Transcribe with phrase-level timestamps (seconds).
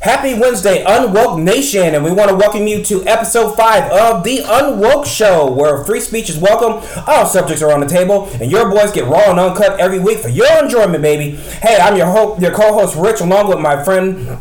[0.00, 4.38] Happy Wednesday, Unwoke Nation, and we want to welcome you to episode 5 of The
[4.38, 8.70] Unwoke Show, where free speech is welcome, all subjects are on the table, and your
[8.70, 11.32] boys get raw and uncut every week for your enjoyment, baby.
[11.36, 14.38] Hey, I'm your, ho- your co-host Rich, along with my friend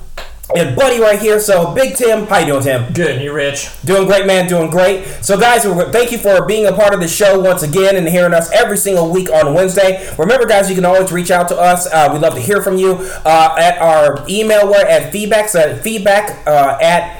[0.55, 1.39] and buddy right here.
[1.39, 2.93] So, Big Tim, how you doing, Tim?
[2.93, 3.69] Good, you Rich?
[3.83, 4.47] Doing great, man.
[4.47, 5.05] Doing great.
[5.21, 8.07] So, guys, we thank you for being a part of the show once again and
[8.07, 10.09] hearing us every single week on Wednesday.
[10.17, 11.87] Remember, guys, you can always reach out to us.
[11.87, 12.93] Uh, we'd love to hear from you
[13.25, 17.18] uh, at our email where at feedback at feedback uh, at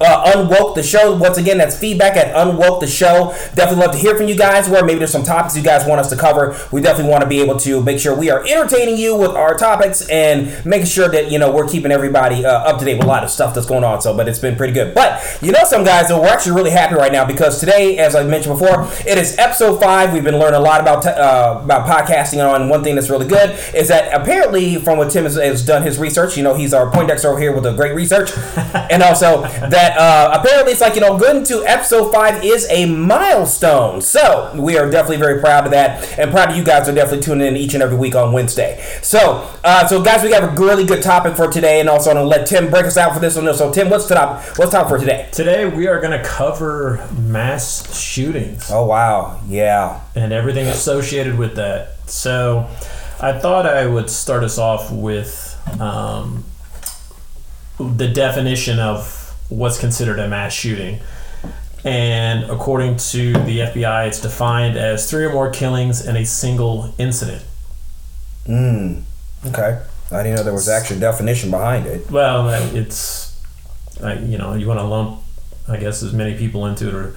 [0.00, 1.16] uh, Unwoke the Show.
[1.16, 3.34] Once again, that's feedback at Unwoke the Show.
[3.54, 6.00] Definitely love to hear from you guys where maybe there's some topics you guys want
[6.00, 6.58] us to cover.
[6.72, 9.56] We definitely want to be able to make sure we are entertaining you with our
[9.56, 13.04] topics and making sure that, you know, we're keeping everybody uh, up to date with
[13.04, 14.00] a lot of stuff that's going on.
[14.00, 14.94] So, but it's been pretty good.
[14.94, 18.14] But, you know, some guys, though, we're actually really happy right now because today, as
[18.14, 20.12] I mentioned before, it is episode five.
[20.12, 22.68] We've been learning a lot about, uh, about podcasting on.
[22.68, 25.98] One thing that's really good is that apparently, from what Tim has, has done his
[25.98, 28.30] research, you know, he's our Poindexter over here with a great research.
[28.74, 32.86] and also that uh, apparently it's like, you know, good to episode five is a
[32.86, 34.00] milestone.
[34.00, 37.22] So we are definitely very proud of that and proud of you guys are definitely
[37.22, 38.82] tuning in each and every week on Wednesday.
[39.02, 42.16] So, uh, so guys, we have a really good topic for today and also I'm
[42.16, 43.52] going to let Tim break us out for this one.
[43.54, 45.28] So Tim, what's the top, what's top for today?
[45.32, 48.70] Today we are going to cover mass shootings.
[48.70, 49.40] Oh, wow.
[49.48, 50.00] Yeah.
[50.14, 52.08] And everything associated with that.
[52.08, 52.68] So
[53.20, 56.44] I thought I would start us off with um,
[57.78, 61.00] the definition of what's considered a mass shooting.
[61.84, 66.94] And according to the FBI, it's defined as three or more killings in a single
[66.98, 67.44] incident.
[68.46, 69.02] Mm.
[69.46, 69.82] Okay.
[70.10, 72.10] I didn't know there was actually a definition behind it.
[72.10, 73.38] Well, it's,
[74.00, 75.20] like, you know, you want to lump,
[75.68, 77.16] I guess, as many people into it or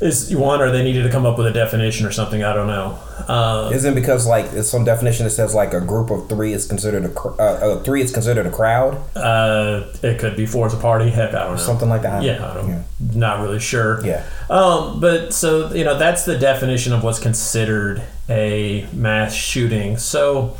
[0.00, 2.52] is you want or they needed to come up with a definition or something i
[2.52, 2.98] don't know.
[3.28, 6.66] Uh, isn't because like it's some definition that says like a group of three is
[6.66, 8.94] considered a uh, uh, three is considered a crowd?
[9.16, 11.56] Uh, it could be four is a party heck i don't know.
[11.56, 12.22] Something like that.
[12.22, 12.82] Yeah i don't yeah.
[13.14, 14.04] not really sure.
[14.04, 14.24] Yeah.
[14.50, 19.96] Um, but so you know that's the definition of what's considered a mass shooting.
[19.96, 20.56] So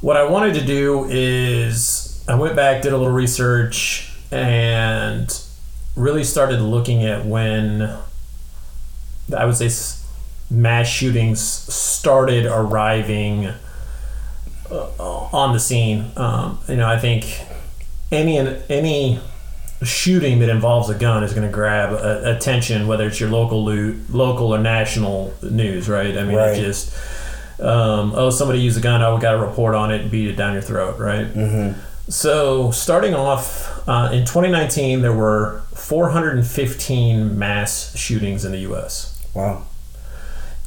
[0.00, 5.42] what i wanted to do is i went back did a little research and
[5.96, 7.96] really started looking at when
[9.36, 9.70] I would say
[10.50, 13.52] mass shootings started arriving
[14.70, 16.10] uh, on the scene.
[16.16, 17.40] Um, you know, I think
[18.10, 19.20] any any
[19.82, 23.64] shooting that involves a gun is going to grab uh, attention, whether it's your local
[23.64, 26.16] loot, local or national news, right?
[26.16, 26.56] I mean, right.
[26.56, 26.94] just
[27.60, 29.02] um, oh, somebody used a gun.
[29.02, 31.26] Oh, we got a report on it and beat it down your throat, right?
[31.26, 31.80] Mm-hmm.
[32.08, 39.13] So, starting off uh, in 2019, there were 415 mass shootings in the U.S.
[39.34, 39.66] Wow.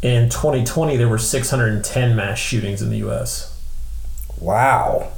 [0.01, 3.57] In 2020, there were 610 mass shootings in the U.S.
[4.39, 5.13] Wow.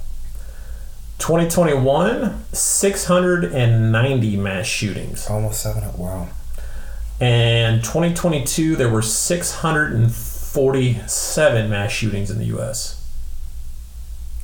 [1.17, 5.29] 2021, 690 mass shootings.
[5.29, 5.99] Almost 700.
[5.99, 6.29] Wow.
[7.19, 13.05] And 2022, there were 647 mass shootings in the U.S.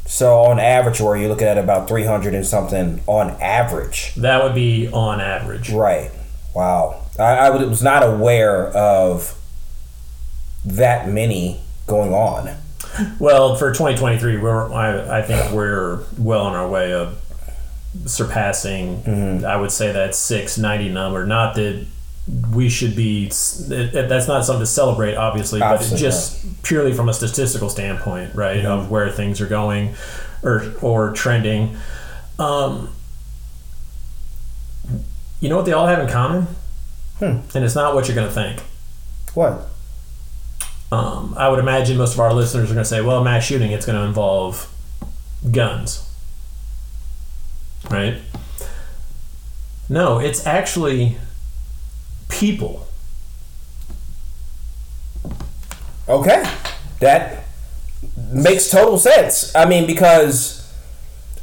[0.06, 4.14] So on average, where you're looking at about 300 and something on average.
[4.16, 5.72] That would be on average.
[5.72, 6.12] Right.
[6.56, 7.02] Wow.
[7.20, 9.38] I, I was not aware of
[10.64, 12.58] that many going on.
[13.20, 17.22] Well, for 2023, we're I, I think we're well on our way of
[18.06, 19.02] surpassing.
[19.04, 19.46] Mm-hmm.
[19.46, 21.26] I would say that 690 number.
[21.26, 21.86] Not that
[22.52, 23.26] we should be.
[23.28, 25.96] That's not something to celebrate, obviously, Absolutely.
[25.96, 28.72] but just purely from a statistical standpoint, right, mm-hmm.
[28.72, 29.96] of where things are going,
[30.42, 31.78] or or trending.
[32.40, 32.90] Um,
[35.46, 36.48] you know what they all have in common?
[37.20, 37.38] Hmm.
[37.54, 38.64] And it's not what you're going to think.
[39.36, 39.68] What?
[40.92, 43.72] Um, I would imagine most of our listeners are going to say, well, mass shooting,
[43.72, 44.68] it's going to involve
[45.52, 46.12] guns.
[47.92, 48.18] Right?
[49.88, 51.18] No, it's actually
[52.28, 52.88] people.
[56.10, 56.44] Okay.
[57.02, 57.46] That
[58.32, 59.56] makes total sense.
[59.56, 60.74] I mean, because,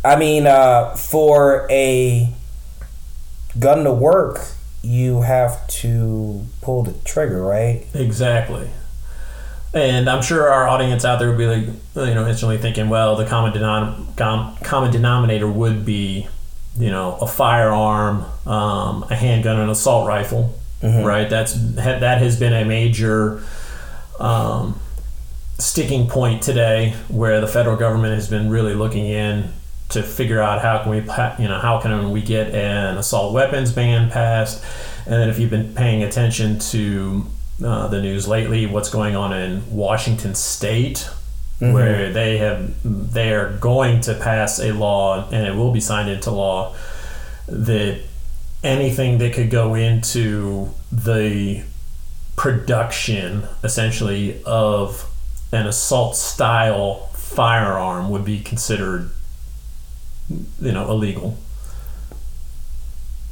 [0.05, 2.34] I mean, uh, for a
[3.58, 4.40] gun to work,
[4.82, 7.87] you have to pull the trigger, right?
[7.94, 8.70] Exactly.
[9.75, 11.64] And I'm sure our audience out there would be like,
[11.94, 16.28] you know, instantly thinking, well, the common, denom- com- common denominator would be,
[16.78, 21.05] you know, a firearm, um, a handgun, and an assault rifle, mm-hmm.
[21.05, 21.28] right?
[21.28, 23.43] That's that has been a major
[24.19, 24.78] um,
[25.58, 29.52] sticking point today, where the federal government has been really looking in
[29.93, 33.73] to figure out how can we you know how can we get an assault weapons
[33.73, 34.65] ban passed?
[35.05, 37.27] And then if you've been paying attention to
[37.65, 41.09] uh, the news lately what's going on in washington state
[41.59, 46.11] where they have they are going to pass a law and it will be signed
[46.11, 46.75] into law
[47.47, 48.00] that
[48.65, 51.62] anything that could go into the
[52.35, 55.09] production essentially of
[55.53, 59.11] an assault style firearm would be considered
[60.61, 61.38] you know illegal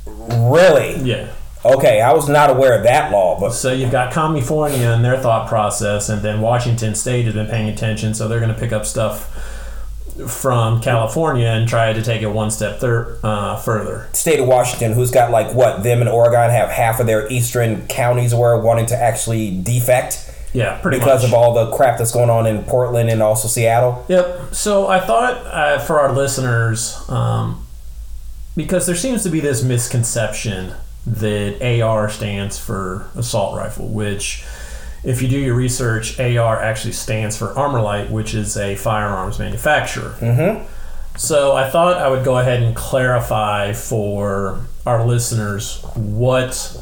[0.06, 0.96] Really?
[1.02, 1.32] yeah
[1.62, 5.18] Okay, I was not aware of that law, but so you've got California and their
[5.18, 8.72] thought process, and then Washington State has been paying attention, so they're going to pick
[8.72, 9.26] up stuff
[10.26, 14.08] from California and try to take it one step thir- uh, further.
[14.14, 17.86] state of Washington, who's got like what them and Oregon have half of their eastern
[17.88, 21.30] counties were wanting to actually defect Yeah, pretty because much.
[21.30, 24.04] of all the crap that's going on in Portland and also Seattle.
[24.08, 24.54] Yep.
[24.54, 27.66] So I thought uh, for our listeners, um,
[28.56, 30.74] because there seems to be this misconception
[31.06, 34.44] that AR stands for assault rifle, which,
[35.04, 40.16] if you do your research, AR actually stands for ArmaLite, which is a firearms manufacturer.
[40.18, 40.66] Mm-hmm.
[41.16, 46.76] So I thought I would go ahead and clarify for our listeners what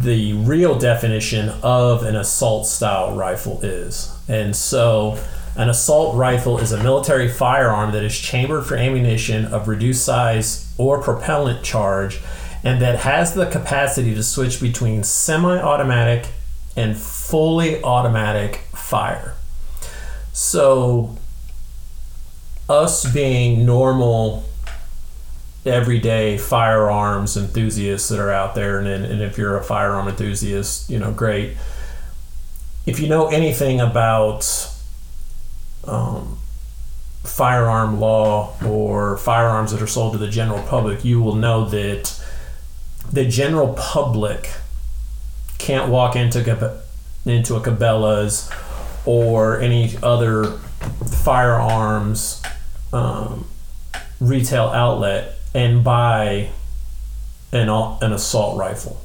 [0.00, 4.16] the real definition of an assault style rifle is.
[4.28, 5.18] And so
[5.56, 10.72] an assault rifle is a military firearm that is chambered for ammunition of reduced size
[10.78, 12.20] or propellant charge
[12.64, 16.26] and that has the capacity to switch between semi-automatic
[16.76, 19.34] and fully automatic fire.
[20.32, 21.16] So
[22.68, 24.44] us being normal
[25.66, 28.78] everyday firearms enthusiasts that are out there.
[28.78, 31.56] And, and if you're a firearm enthusiast you know great.
[32.86, 34.70] If you know anything about
[35.84, 36.38] um,
[37.24, 42.18] firearm law or firearms that are sold to the general public you will know that
[43.12, 44.50] the general public
[45.58, 46.40] can't walk into
[47.26, 48.50] into a Cabela's
[49.04, 50.44] or any other
[51.22, 52.42] firearms
[52.92, 53.46] um,
[54.20, 56.50] retail outlet and buy
[57.52, 59.00] an, an assault rifle.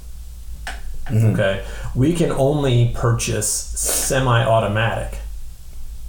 [1.12, 1.64] Okay,
[1.94, 5.20] we can only purchase semi-automatic,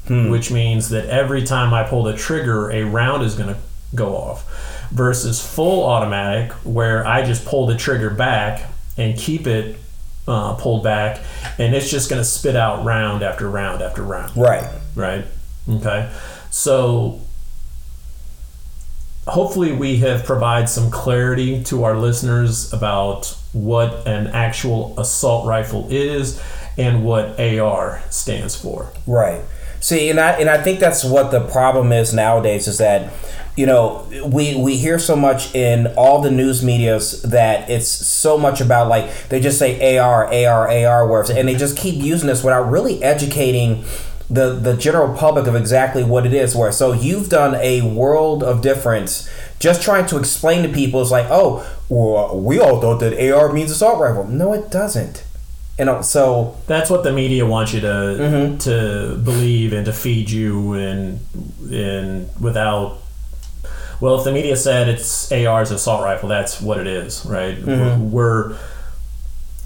[0.09, 3.61] which means that every time I pull the trigger, a round is going to
[3.94, 4.44] go off.
[4.93, 9.77] Versus full automatic, where I just pull the trigger back and keep it
[10.29, 11.21] uh, pulled back,
[11.59, 14.65] and it's just going to spit out round after round after round Right.
[14.94, 15.25] right?
[15.69, 16.11] Okay.
[16.50, 17.21] So
[19.26, 25.87] hopefully we have provided some clarity to our listeners about what an actual assault rifle
[25.90, 26.40] is
[26.78, 28.93] and what AR stands for.
[29.06, 29.43] Right.
[29.81, 33.12] See, and I and I think that's what the problem is nowadays is that
[33.56, 38.38] you know we we hear so much in all the news medias that it's so
[38.38, 42.26] much about like they just say AR AR AR words and they just keep using
[42.26, 43.84] this without really educating
[44.28, 46.73] the the general public of exactly what it is where.
[46.73, 49.28] So you've done a world of difference.
[49.58, 53.52] Just trying to explain to people is like oh well, we all thought that AR
[53.52, 54.25] means assault rifle.
[54.25, 55.25] No it doesn't.
[55.78, 58.58] You uh, know so That's what the media wants you to mm-hmm.
[58.58, 61.20] to believe and to feed you and
[61.70, 62.99] and without
[64.00, 67.56] well if the media said it's AR's assault rifle that's what it is right?
[67.56, 68.10] Mm-hmm.
[68.10, 68.58] We're we're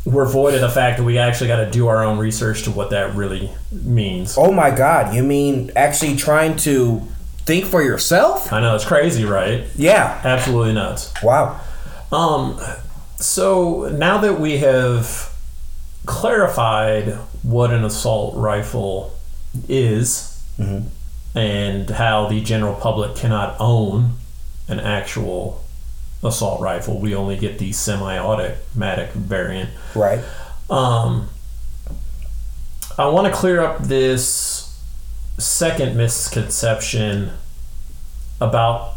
[0.04, 2.90] void of the fact that we actually got to do our own research to what
[2.90, 4.36] that really means.
[4.38, 5.14] Oh my God!
[5.14, 7.02] You mean actually trying to
[7.44, 8.52] think for yourself?
[8.52, 9.64] I know it's crazy, right?
[9.74, 10.20] Yeah.
[10.24, 11.12] Absolutely nuts.
[11.22, 11.60] Wow.
[12.12, 12.60] Um,
[13.16, 15.34] so now that we have
[16.06, 19.16] clarified what an assault rifle
[19.68, 20.42] is
[21.34, 24.12] and how the general public cannot own
[24.68, 25.64] an actual
[26.22, 29.70] assault rifle, we only get the semi-automatic variant.
[29.94, 30.20] Right.
[30.68, 31.28] Um,
[32.98, 34.78] I want to clear up this
[35.38, 37.32] second misconception
[38.40, 38.94] about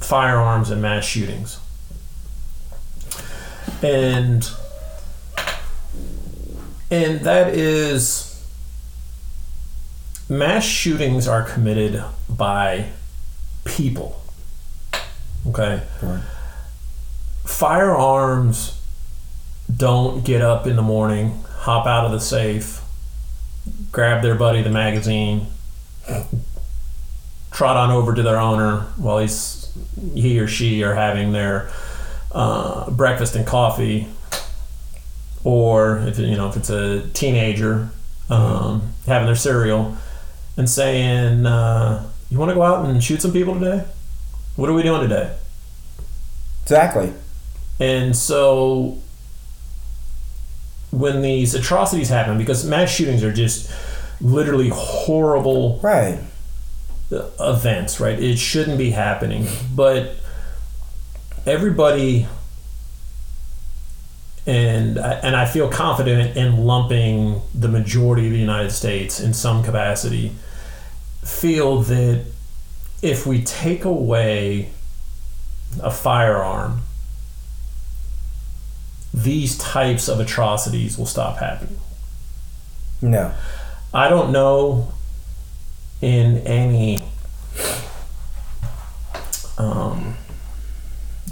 [0.00, 1.58] firearms and mass shootings.
[3.82, 4.48] And
[6.90, 8.46] and that is
[10.28, 12.90] mass shootings are committed by
[13.64, 14.21] people.
[15.48, 15.82] Okay?
[16.02, 16.22] Right.
[17.44, 18.80] Firearms
[19.74, 22.80] don't get up in the morning, hop out of the safe,
[23.90, 25.46] grab their buddy the magazine,
[27.50, 29.72] trot on over to their owner while he's
[30.14, 31.70] he or she are having their
[32.32, 34.08] uh, breakfast and coffee,
[35.44, 37.90] or if you know if it's a teenager
[38.30, 39.96] um, having their cereal,
[40.56, 43.84] and saying, uh, "You want to go out and shoot some people today?
[44.56, 45.30] What are we doing today?"
[46.62, 47.12] Exactly.
[47.80, 48.98] And so
[50.90, 53.70] when these atrocities happen, because mass shootings are just
[54.20, 56.18] literally horrible Right.
[57.40, 58.18] events, right?
[58.18, 60.16] It shouldn't be happening, but
[61.46, 62.26] everybody
[64.46, 69.62] and and I feel confident in lumping the majority of the United States in some
[69.62, 70.32] capacity
[71.24, 72.24] feel that
[73.02, 74.70] if we take away
[75.82, 76.82] a firearm
[79.14, 81.78] these types of atrocities will stop happening.
[83.00, 83.34] No.
[83.92, 84.92] I don't know
[86.00, 86.98] in any
[89.58, 90.16] um,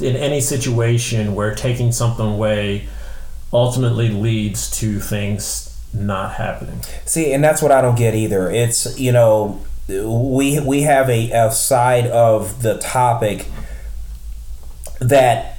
[0.00, 2.86] in any situation where taking something away
[3.52, 6.82] ultimately leads to things not happening.
[7.06, 8.50] See, and that's what I don't get either.
[8.50, 13.46] It's you know, we we have a, a side of the topic
[15.00, 15.58] that,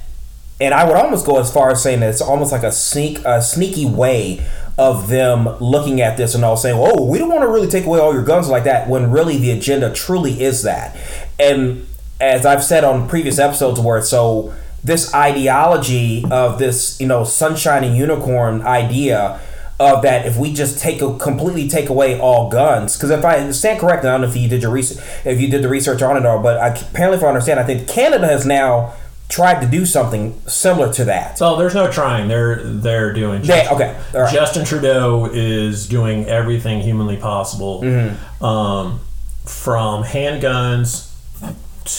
[0.60, 3.18] and I would almost go as far as saying that it's almost like a sneak
[3.24, 4.44] a sneaky way
[4.78, 7.84] of them looking at this and all saying, "Oh, we don't want to really take
[7.84, 10.96] away all your guns like that," when really the agenda truly is that.
[11.38, 11.86] And
[12.20, 17.84] as I've said on previous episodes, where so this ideology of this you know sunshine
[17.84, 19.40] and unicorn idea
[19.80, 23.38] of that if we just take a, completely take away all guns because if I
[23.38, 26.02] understand correctly, I don't know if you did your research if you did the research
[26.02, 28.94] on it or but I, apparently if I understand, I think Canada has now
[29.28, 31.38] tried to do something similar to that.
[31.38, 32.28] So there's no trying.
[32.28, 33.42] They're they're doing.
[33.42, 34.32] They- okay, all right.
[34.32, 38.44] Justin Trudeau is doing everything humanly possible, Mm-hmm.
[38.44, 39.00] um,
[39.46, 41.08] from handguns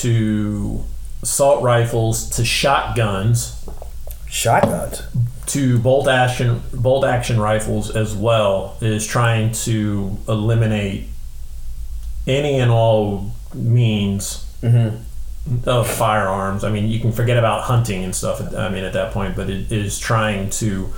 [0.02, 0.84] to
[1.22, 3.60] assault rifles to shotguns
[4.30, 5.04] Shotguns.
[5.48, 11.08] To bolt action bolt action rifles as well is trying to eliminate
[12.26, 15.70] any and all means mm-hmm.
[15.70, 16.64] of firearms.
[16.64, 18.42] I mean, you can forget about hunting and stuff.
[18.56, 20.90] I mean, at that point, but it is trying to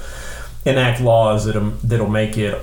[0.65, 2.61] enact laws that that'll make it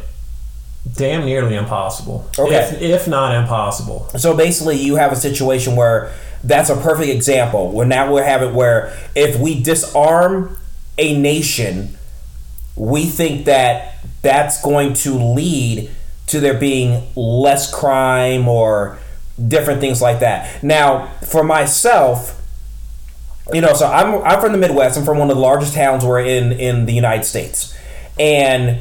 [0.96, 2.56] damn nearly impossible, Okay.
[2.56, 4.08] if, if not impossible.
[4.16, 6.12] So basically, you have a situation where
[6.42, 7.70] that's a perfect example.
[7.70, 10.56] Where now we have it where if we disarm
[10.98, 11.96] a nation,
[12.76, 15.90] we think that that's going to lead
[16.26, 18.98] to there being less crime or
[19.48, 20.62] different things like that.
[20.62, 22.40] Now, for myself,
[23.52, 24.96] you know, so I'm I'm from the Midwest.
[24.96, 27.76] I'm from one of the largest towns we're in in the United States,
[28.18, 28.80] and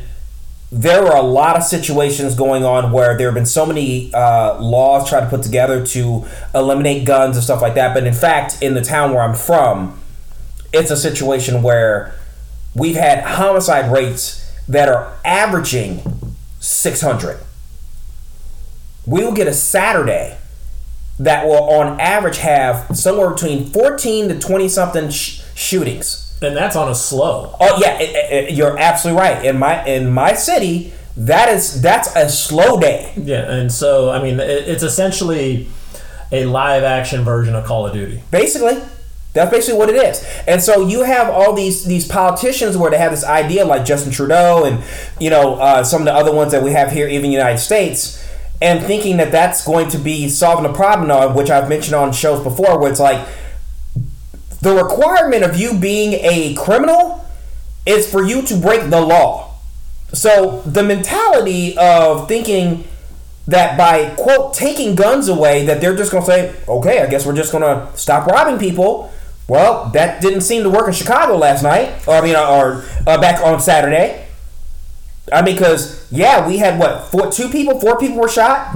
[0.72, 4.58] there are a lot of situations going on where there have been so many uh,
[4.62, 6.26] laws tried to put together to
[6.56, 7.94] eliminate guns and stuff like that.
[7.94, 10.00] But in fact, in the town where I'm from,
[10.74, 12.14] it's a situation where
[12.76, 16.02] we've had homicide rates that are averaging
[16.60, 17.40] 600.
[19.06, 20.38] We will get a Saturday
[21.20, 26.38] that will, on average, have somewhere between 14 to 20 something sh- shootings.
[26.42, 27.56] And that's on a slow.
[27.60, 29.46] Oh yeah, it- it- it- you're absolutely right.
[29.46, 33.12] In my in my city, that is that's a slow day.
[33.16, 35.70] Yeah, and so I mean, it, it's essentially
[36.32, 38.24] a live action version of Call of Duty.
[38.32, 38.80] Basically,
[39.34, 40.26] that's basically what it is.
[40.46, 44.12] And so you have all these these politicians where they have this idea, like Justin
[44.12, 44.84] Trudeau and
[45.20, 47.38] you know uh, some of the other ones that we have here, even in the
[47.38, 48.24] United States,
[48.62, 52.12] and thinking that that's going to be solving the problem, now, which I've mentioned on
[52.12, 53.26] shows before, where it's like
[54.62, 57.26] the requirement of you being a criminal
[57.86, 59.56] is for you to break the law.
[60.14, 62.84] So the mentality of thinking
[63.48, 67.26] that by quote taking guns away that they're just going to say, "Okay, I guess
[67.26, 69.12] we're just going to stop robbing people."
[69.48, 73.20] Well, that didn't seem to work in Chicago last night, or I mean, or uh,
[73.20, 74.26] back on Saturday.
[75.32, 78.74] I mean, because yeah, we had what four, two people, four people were shot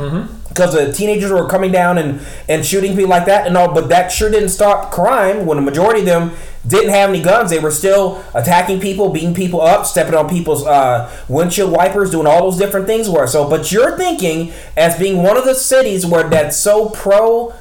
[0.49, 3.73] because the teenagers were coming down and and shooting people like that and all.
[3.73, 5.45] But that sure didn't stop crime.
[5.45, 6.31] When the majority of them
[6.67, 10.65] didn't have any guns, they were still attacking people, beating people up, stepping on people's
[10.65, 13.09] uh, windshield wipers, doing all those different things.
[13.09, 17.53] Where so, but you're thinking as being one of the cities where that's so pro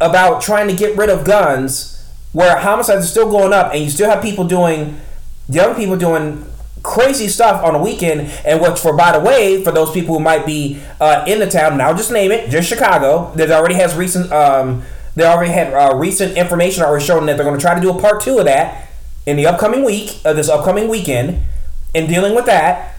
[0.00, 1.95] about trying to get rid of guns,
[2.36, 5.00] where homicides are still going up, and you still have people doing,
[5.48, 6.44] young people doing
[6.82, 10.20] crazy stuff on the weekend, and which, for by the way, for those people who
[10.20, 13.96] might be uh, in the town, now just name it, just Chicago, that already has
[13.96, 14.82] recent, um,
[15.14, 17.88] they already had uh, recent information already showing that they're going to try to do
[17.88, 18.86] a part two of that
[19.24, 21.42] in the upcoming week, of this upcoming weekend,
[21.94, 22.98] and dealing with that.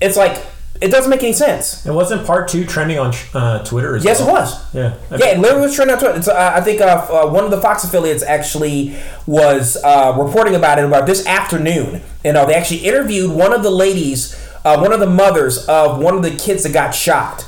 [0.00, 0.42] It's like
[0.82, 1.86] it doesn't make any sense.
[1.86, 4.74] It wasn't part two trending on uh, Twitter as Yes, it was.
[4.74, 4.96] Yeah.
[5.10, 6.30] Yeah, it literally was trending on Twitter.
[6.30, 8.96] Uh, I think uh, uh, one of the Fox affiliates actually
[9.26, 12.02] was uh, reporting about it about this afternoon.
[12.24, 14.34] You know, they actually interviewed one of the ladies,
[14.64, 17.46] uh, one of the mothers of one of the kids that got shot.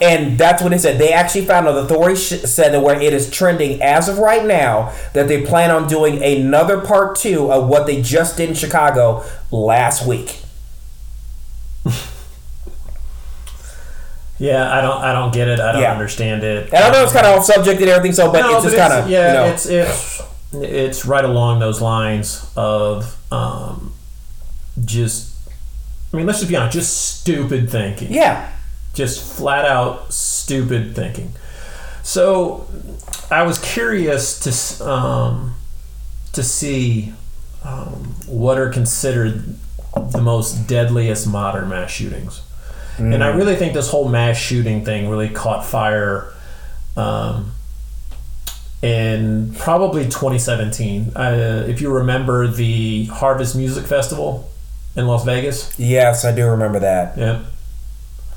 [0.00, 0.98] And that's what they said.
[0.98, 4.18] They actually found out the authorities sh- said that where it is trending as of
[4.18, 8.48] right now that they plan on doing another part two of what they just did
[8.48, 10.40] in Chicago last week.
[14.40, 15.58] Yeah, I don't I don't get it.
[15.58, 15.92] I don't Yeah.
[15.92, 16.66] understand it.
[16.66, 18.76] And I don't know it's kind of off subject and everything, so but it's just
[18.76, 23.94] kind of yeah, you know, it's it's it's right along those lines of um,
[24.84, 25.34] just.
[26.12, 26.72] I mean, let's just be honest.
[26.72, 28.12] Just stupid thinking.
[28.12, 28.50] yeah,
[28.94, 31.32] Just flat out stupid thinking.
[32.02, 32.66] So,
[33.30, 35.54] I was curious to s- um,
[36.32, 37.12] to see
[37.62, 39.56] um, what are considered
[40.12, 42.42] the most deadliest modern mass shootings.
[42.98, 46.32] And I really think this whole mass shooting thing really caught fire
[46.96, 47.52] um,
[48.82, 51.12] in probably 2017.
[51.16, 54.50] Uh, if you remember the Harvest Music Festival
[54.96, 57.16] in Las Vegas, yes, I do remember that.
[57.16, 57.44] yeah,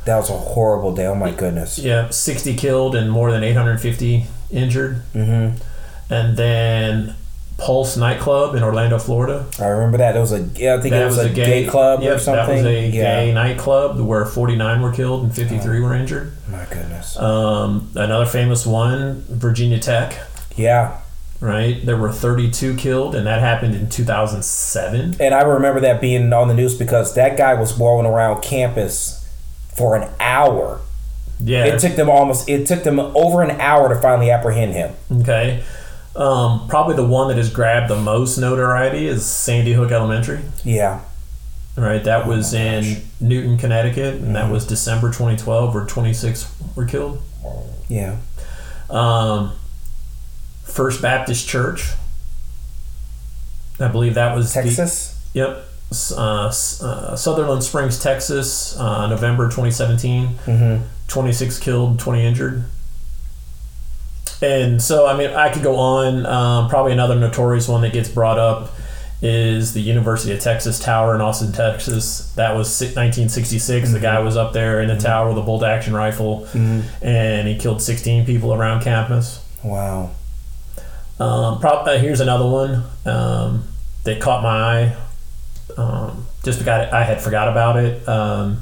[0.06, 1.08] That was a horrible day.
[1.08, 1.80] Oh my goodness.
[1.80, 4.98] yeah, 60 killed and more than 850 injured.
[5.14, 5.50] hmm
[6.10, 7.16] And then
[7.62, 9.46] Pulse nightclub in Orlando, Florida.
[9.60, 10.16] I remember that.
[10.16, 12.64] It was a yeah, I think it was, a, gay, club yep, or something.
[12.64, 13.26] That was a yeah.
[13.26, 16.34] gay nightclub where 49 were killed and 53 were injured.
[16.50, 17.16] My goodness.
[17.20, 20.18] Um, another famous one, Virginia Tech.
[20.56, 21.02] yeah,
[21.40, 21.86] right?
[21.86, 25.18] There were 32 killed, and that happened in 2007.
[25.20, 29.30] and I remember that being on the news because that guy was blowing around campus
[29.76, 30.82] for an hour.
[31.40, 31.66] Yeah.
[31.66, 32.50] It took them almost.
[32.50, 34.96] It took them over an hour to finally apprehend him.
[35.12, 35.64] okay.
[36.16, 41.00] Um, probably the one that has grabbed the most notoriety is Sandy Hook Elementary, Yeah.
[41.78, 42.04] right?
[42.04, 43.04] That was in gosh.
[43.22, 47.22] Newtown, Connecticut, and that was December 2012, where 26 were killed.
[47.88, 48.18] Yeah.
[48.90, 49.54] Um,
[50.64, 51.92] First Baptist Church,
[53.80, 55.16] I believe that was the- Texas.
[55.34, 55.66] yep.
[56.12, 60.38] Uh, uh, Sutherland Springs, Texas, uh, November 2017.
[60.46, 60.84] mm-hmm.
[61.08, 62.64] 26 killed, 20 injured.
[64.42, 66.26] And so, I mean, I could go on.
[66.26, 68.72] Um, probably another notorious one that gets brought up
[69.22, 72.34] is the University of Texas Tower in Austin, Texas.
[72.34, 73.92] That was si- 1966.
[73.92, 77.56] The guy was up there in the tower with a bolt action rifle, and he
[77.58, 79.46] killed 16 people around campus.
[79.64, 80.10] Wow.
[81.20, 83.64] Um, prob- uh, here's another one um,
[84.06, 84.96] that caught my eye.
[85.78, 88.08] Um, just because I had forgot about it.
[88.10, 88.62] Um,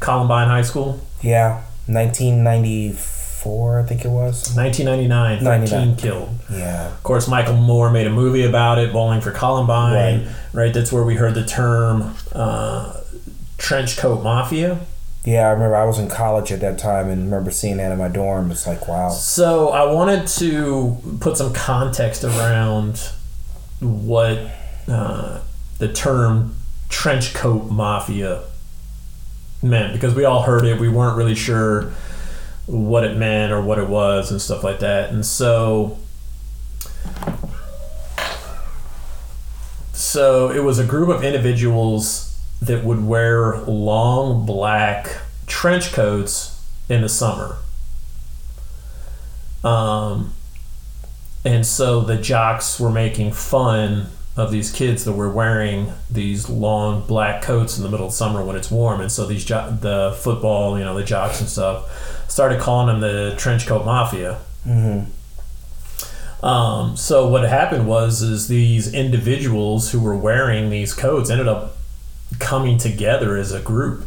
[0.00, 1.00] Columbine High School.
[1.22, 1.62] Yeah.
[1.86, 4.54] 1994, I think it was.
[4.54, 5.96] 1999, 13 99.
[5.96, 6.38] killed.
[6.50, 6.88] Yeah.
[6.88, 10.28] Of course, Michael Moore made a movie about it, Bowling for Columbine.
[10.52, 10.72] Right.
[10.72, 13.00] That's where we heard the term uh,
[13.58, 14.80] trench coat mafia.
[15.24, 17.98] Yeah, I remember I was in college at that time and remember seeing that in
[17.98, 18.50] my dorm.
[18.50, 19.10] It's like, wow.
[19.10, 23.12] So I wanted to put some context around
[23.80, 24.38] what
[24.88, 25.40] uh,
[25.78, 26.56] the term
[26.88, 28.42] trench coat mafia
[29.62, 30.80] meant because we all heard it.
[30.80, 31.92] We weren't really sure
[32.66, 35.10] what it meant or what it was and stuff like that.
[35.10, 35.98] And so
[39.92, 47.02] so it was a group of individuals that would wear long black trench coats in
[47.02, 47.58] the summer.
[49.62, 50.32] Um,
[51.44, 57.06] and so the jocks were making fun of these kids that were wearing these long
[57.06, 59.00] black coats in the middle of summer when it's warm.
[59.00, 63.00] And so these jo- the football, you know, the jocks and stuff started calling them
[63.00, 64.38] the trench coat mafia.
[66.42, 71.76] Um, so what happened was is these individuals who were wearing these coats ended up
[72.38, 74.04] coming together as a group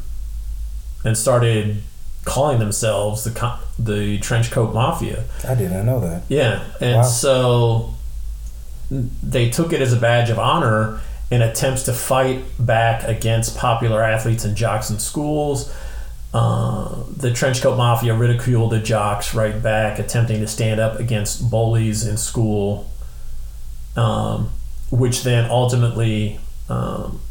[1.05, 1.83] and started
[2.25, 5.25] calling themselves the the trench coat mafia.
[5.47, 6.23] I did not know that.
[6.29, 7.03] Yeah, and Wow.
[7.03, 7.93] so
[8.89, 14.01] they took it as a badge of honor in attempts to fight back against popular
[14.03, 15.71] athletes and jocks in schools.
[16.33, 22.07] Uh, the trenchcoat mafia ridiculed the jocks right back, attempting to stand up against bullies
[22.07, 22.89] in school,
[23.95, 24.49] um,
[24.89, 27.21] which then ultimately um,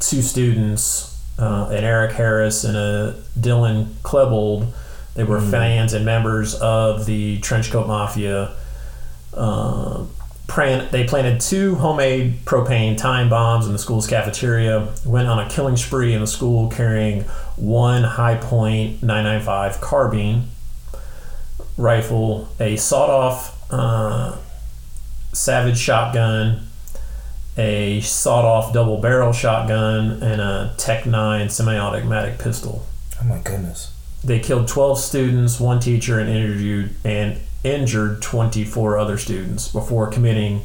[0.00, 4.70] two students, uh, an Eric Harris and a Dylan Klebold,
[5.14, 8.54] they were fans and members of the Trenchcoat Mafia.
[9.32, 10.04] Uh,
[10.46, 15.76] they planted two homemade propane time bombs in the school's cafeteria, went on a killing
[15.76, 17.22] spree in the school carrying
[17.56, 20.48] one Hi-Point 995 carbine
[21.76, 24.36] rifle, a sawed off uh,
[25.32, 26.68] Savage shotgun,
[27.56, 32.86] a sawed off double barrel shotgun, and a TEC-9 semi automatic pistol.
[33.20, 33.92] Oh my goodness.
[34.22, 40.62] They killed 12 students, one teacher, and interviewed and injured 24 other students before committing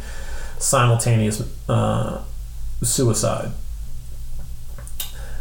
[0.58, 2.24] simultaneous uh,
[2.84, 3.52] suicide.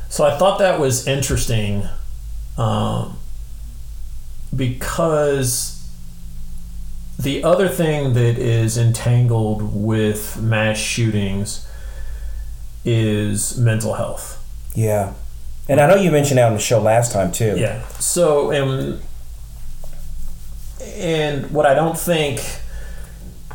[0.08, 1.84] So I thought that was interesting
[2.56, 3.18] um,
[4.54, 5.74] because
[7.18, 11.68] the other thing that is entangled with mass shootings
[12.84, 14.42] is mental health.
[14.74, 15.14] Yeah.
[15.68, 17.56] And I know you mentioned that on the show last time too.
[17.58, 17.86] Yeah.
[17.98, 19.02] So and
[20.96, 22.40] and what I don't think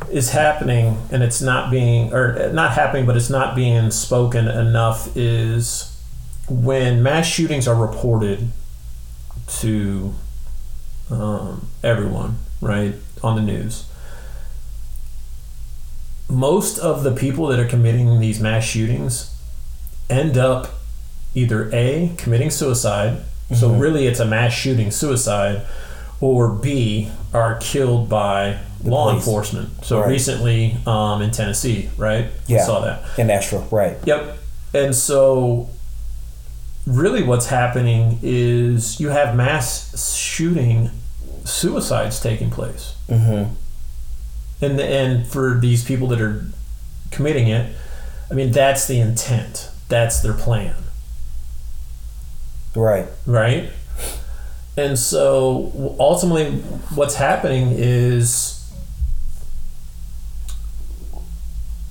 [0.10, 5.15] is happening, and it's not being or not happening, but it's not being spoken enough
[5.15, 5.89] is
[6.50, 8.50] when mass shootings are reported
[9.48, 10.13] to
[11.10, 13.86] um, everyone, right, on the news.
[16.30, 19.36] Most of the people that are committing these mass shootings
[20.10, 20.69] end up
[21.36, 25.65] either A, committing suicide, so really it's a mass shooting suicide,
[26.24, 29.26] or B, are killed by law police.
[29.26, 29.84] enforcement.
[29.86, 30.08] So Right.
[30.08, 32.28] recently um, in Tennessee, right?
[32.48, 32.66] Yeah.
[32.66, 33.04] saw that.
[33.18, 33.98] In Nashville, right?
[34.06, 34.38] Yep.
[34.74, 35.68] And so,
[36.88, 40.92] really, what's happening is you have mass shooting
[41.44, 42.96] suicides taking place.
[43.10, 43.54] Mm-hmm.
[44.64, 46.46] And, and for these people that are
[47.12, 47.76] committing it,
[48.32, 50.76] I mean, that's the intent, that's their plan,
[52.76, 53.08] Right.
[53.26, 53.70] right?
[54.76, 56.52] And so, ultimately,
[56.96, 58.60] what's happening is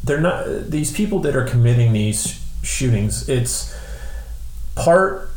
[0.05, 3.73] they're not these people that are committing these shootings it's
[4.75, 5.31] part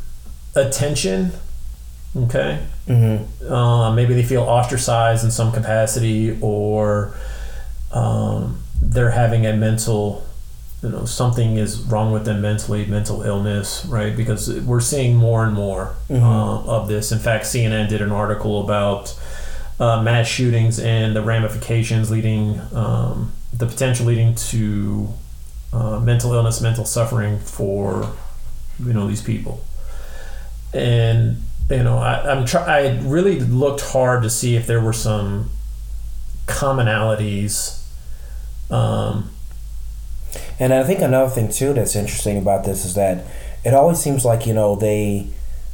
[0.56, 1.32] attention
[2.16, 3.52] okay Mm-hmm.
[3.52, 7.16] uh, maybe they feel ostracized in some capacity or
[7.92, 10.25] um, they're having a mental
[10.86, 14.15] you know something is wrong with them mentally mental illness right?
[14.15, 17.12] Because we're seeing more and more uh, of this.
[17.12, 19.19] In fact cnn did an article about
[19.80, 25.10] uh, mass shootings and the ramifications leading um, the potential leading to
[25.74, 28.13] uh, mental illness mental suffering for
[28.80, 29.63] you know these people.
[30.74, 34.93] And you know I, i'm try- i really looked hard to see if there were
[34.93, 35.50] some
[36.45, 37.82] commonalities
[38.69, 39.32] um,
[40.60, 43.26] And I think another thing too that's interesting about this is that
[43.63, 45.28] it always seems like you know they,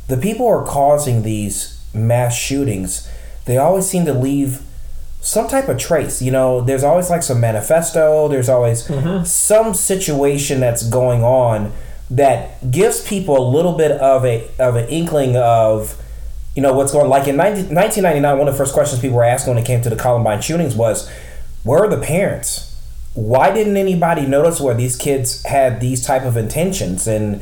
[0.08, 3.10] the people who are causing these mass shootings,
[3.46, 4.62] they always seem to leave
[5.22, 6.22] some type of trace.
[6.22, 8.28] You know, there's always like some manifesto.
[8.28, 9.24] There's always mm-hmm.
[9.24, 11.72] some situation that's going on
[12.10, 16.00] that gives people a little bit of a of an inkling of
[16.56, 17.10] you know what's going on.
[17.10, 19.82] like in 19, 1999 one of the first questions people were asking when it came
[19.82, 21.10] to the columbine shootings was
[21.64, 22.71] where are the parents
[23.14, 27.08] why didn't anybody notice where these kids had these type of intentions?
[27.08, 27.42] And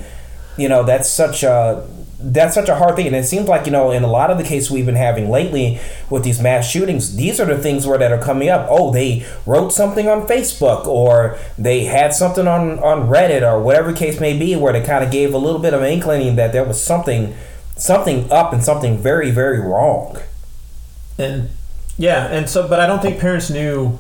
[0.58, 1.88] you know that's such a
[2.22, 3.08] that's such a hard thing.
[3.08, 5.30] And it seems like you know in a lot of the cases we've been having
[5.30, 5.80] lately
[6.10, 8.68] with these mass shootings these are the things where that are coming up.
[8.70, 13.94] Oh they wrote something on facebook or they had something on on reddit or whatever
[13.94, 16.52] case may be where they kind of gave a little bit of an inkling that
[16.52, 17.36] there was something
[17.78, 20.18] something up and something very very wrong.
[21.18, 21.50] And
[21.98, 24.00] yeah and so but i don't think parents knew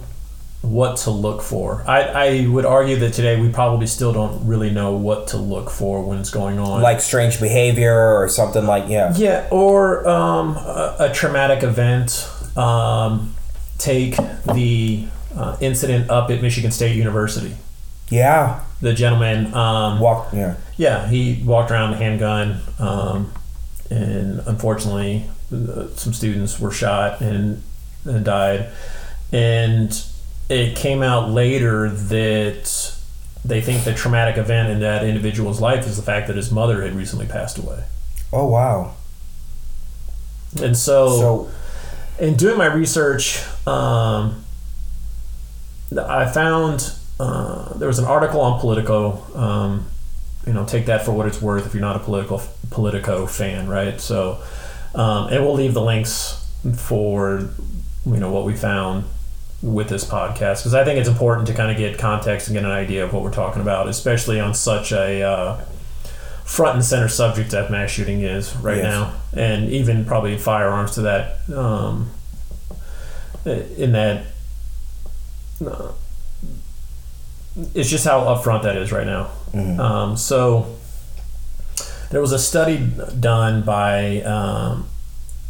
[0.61, 4.69] what to look for I, I would argue that today we probably still don't really
[4.69, 8.89] know what to look for when it's going on like strange behavior or something like
[8.89, 12.29] yeah Yeah, or um, a, a traumatic event.
[12.57, 13.35] Um,
[13.77, 14.17] take
[14.53, 17.55] the uh, incident up at Michigan State University.
[18.09, 23.33] yeah The gentleman, um, walk yeah yeah, he walked around with a handgun, um,
[23.89, 27.61] and unfortunately, uh, some students were shot and,
[28.05, 28.69] and died.
[29.33, 29.91] And
[30.49, 32.95] it came out later that
[33.45, 36.83] they think the traumatic event in that individual's life is the fact that his mother
[36.83, 37.83] had recently passed away.
[38.33, 38.93] oh wow
[40.61, 41.51] And so so
[42.19, 44.43] in doing my research, um,
[45.97, 49.23] I found uh, there was an article on Politico.
[49.35, 49.87] Um,
[50.45, 53.67] you know, take that for what it's worth if you're not a political Politico fan,
[53.67, 53.99] right?
[54.01, 54.41] So,
[54.95, 57.49] um, and we'll leave the links for
[58.05, 59.05] you know what we found
[59.61, 62.63] with this podcast because I think it's important to kind of get context and get
[62.63, 65.61] an idea of what we're talking about, especially on such a uh,
[66.45, 68.83] front and center subject that mass shooting is right Yes.
[68.85, 72.09] now, and even probably firearms to that um,
[73.45, 74.25] in that.
[75.65, 75.91] uh,
[77.75, 79.29] it's just how upfront that is right now.
[79.53, 80.75] Um, so
[82.11, 82.77] there was a study
[83.19, 84.87] done by um,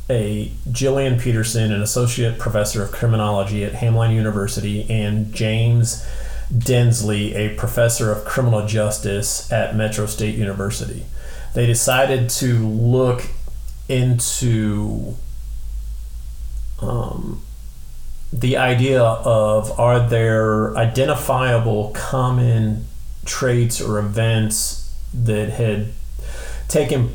[0.10, 6.06] a Jillian Peterson, an associate professor of criminology at Hamline University, and James
[6.52, 11.06] Densley, a professor of criminal justice at Metro State University.
[11.54, 13.24] They decided to look
[13.88, 15.15] into
[16.82, 17.41] um,
[18.32, 22.86] the idea of are there identifiable common
[23.26, 25.89] traits or events that had
[26.67, 27.10] taken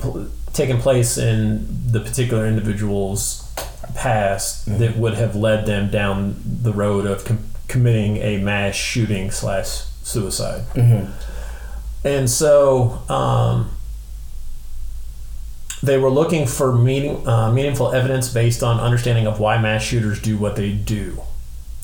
[0.55, 3.43] taken place in the particular individual's
[3.95, 9.31] past that would have led them down the road of com- committing a mass shooting
[9.31, 10.65] slash suicide.
[12.05, 13.71] And so, um,
[15.83, 20.21] they were looking for meaning, uh, meaningful evidence based on understanding of why mass shooters
[20.21, 21.23] do what they do,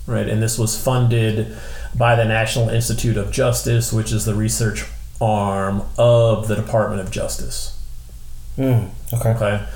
[0.07, 0.29] right?
[0.29, 1.55] And this was funded
[1.95, 4.85] by the National Institute of Justice, which is the research
[5.21, 7.77] arm of the Department of Justice.
[8.61, 9.31] Mm, okay.
[9.31, 9.67] Okay.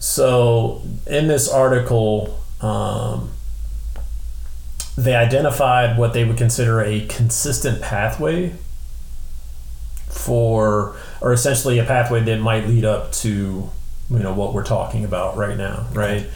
[0.00, 3.30] So in this article, um,
[4.96, 8.54] they identified what they would consider a consistent pathway
[10.08, 13.70] for, or essentially a pathway that might lead up to,
[14.10, 16.26] you know, what we're talking about right now, right?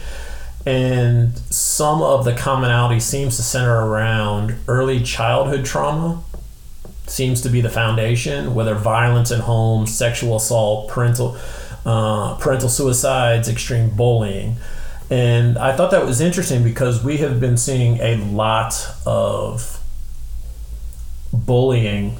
[0.65, 6.23] And some of the commonality seems to center around early childhood trauma
[7.09, 11.37] seems to be the foundation, whether violence in home, sexual assault, parental
[11.87, 14.57] uh, parental suicides, extreme bullying.
[15.09, 18.73] And I thought that was interesting because we have been seeing a lot
[19.05, 19.81] of
[21.31, 22.17] bullying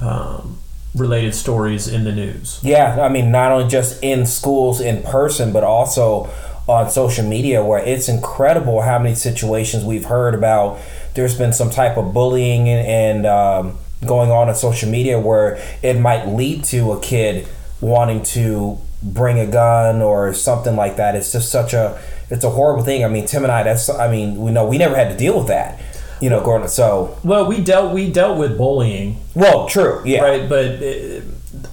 [0.00, 0.58] um,
[0.94, 2.58] related stories in the news.
[2.62, 6.30] Yeah, I mean, not only just in schools in person, but also
[6.66, 10.78] on social media, where it's incredible how many situations we've heard about.
[11.12, 15.62] There's been some type of bullying and, and um, going on on social media where
[15.82, 17.46] it might lead to a kid
[17.80, 21.14] wanting to bring a gun or something like that.
[21.14, 23.04] It's just such a it's a horrible thing.
[23.04, 23.62] I mean, Tim and I.
[23.62, 25.80] That's I mean, we know we never had to deal with that.
[26.20, 26.70] You know, growing up.
[26.70, 30.00] So Well, we dealt we dealt with bullying, well, true.
[30.04, 30.22] Yeah.
[30.22, 30.48] right?
[30.48, 31.20] But uh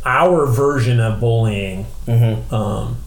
[0.06, 2.54] our version of bullying Mm-hmm.
[2.54, 2.98] um,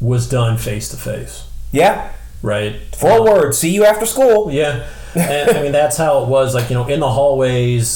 [0.00, 2.10] was done face to face, Yeah.
[2.42, 2.76] right?
[2.96, 3.54] Forward.
[3.54, 4.50] See you after school.
[4.50, 6.54] Yeah, and I mean that's how it was.
[6.54, 7.86] Like you know, in the hallways,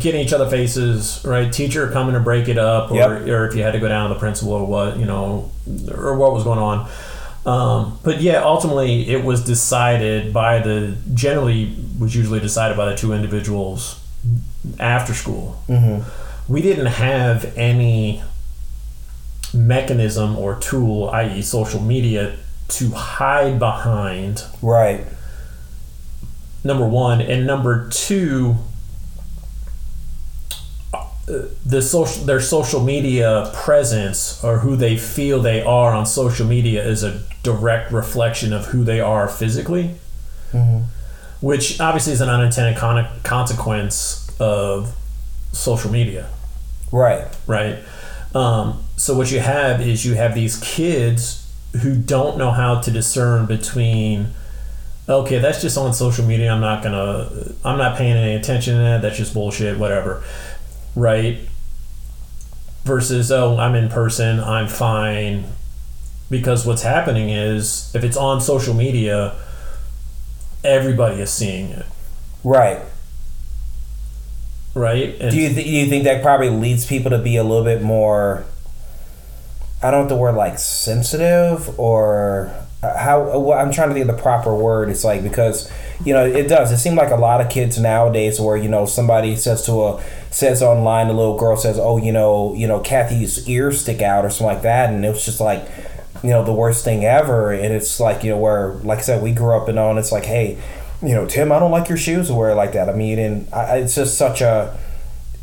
[0.00, 1.50] getting each other faces, right?
[1.52, 3.10] Teacher coming to break it up, or, Yep.
[3.28, 5.50] or if you had to go down to the principal or what, you know,
[5.90, 6.88] or what was going on.
[7.46, 12.96] Um, but yeah, ultimately it was decided by the generally was usually decided by the
[12.96, 13.98] two individuals
[14.78, 15.62] after school.
[15.68, 16.52] Mm-hmm.
[16.52, 18.22] We didn't have any
[19.54, 22.36] mechanism or tool, i.e., social media,
[22.68, 25.06] to hide behind Right.
[26.62, 28.56] number one and number two
[31.66, 36.82] the social their social media presence or who they feel they are on social media
[36.86, 39.94] is a direct reflection of who they are physically
[41.40, 44.94] which obviously is an unintended con- consequence of
[45.52, 46.26] social media
[46.90, 47.26] Right.
[47.46, 47.78] right?
[48.34, 51.46] Um, so what you have is you have these kids
[51.82, 54.28] who don't know how to discern between,
[55.06, 56.50] okay, that's just on social media.
[56.50, 57.28] I'm not gonna,
[57.64, 59.02] I'm not paying any attention to that.
[59.02, 60.22] That's just bullshit, whatever,
[60.98, 61.38] right?
[62.84, 64.40] Versus, oh, I'm in person.
[64.40, 65.44] I'm fine.
[66.30, 69.34] Because what's happening is, if it's on social media,
[70.64, 71.86] everybody is seeing it,
[72.44, 72.80] Right.
[74.74, 75.16] right?
[75.20, 77.64] And Do you th- do you think that probably leads people to be a little
[77.64, 78.44] bit more?
[79.82, 83.38] I don't know the word like sensitive or uh, how.
[83.38, 84.88] Well, I'm trying to think of the proper word.
[84.90, 85.70] It's like because
[86.04, 86.70] you know it does.
[86.70, 90.04] It seems like a lot of kids nowadays where you know somebody says to a
[90.30, 94.24] says online a little girl says oh you know you know Kathy's ears stick out
[94.24, 95.68] or something like that and it was just like
[96.22, 99.22] you know the worst thing ever and it's like you know where like I said
[99.22, 100.58] we grew up and on it's like hey
[101.02, 103.52] you know Tim I don't like your shoes or wear like that I mean and
[103.52, 104.78] I, it's just such a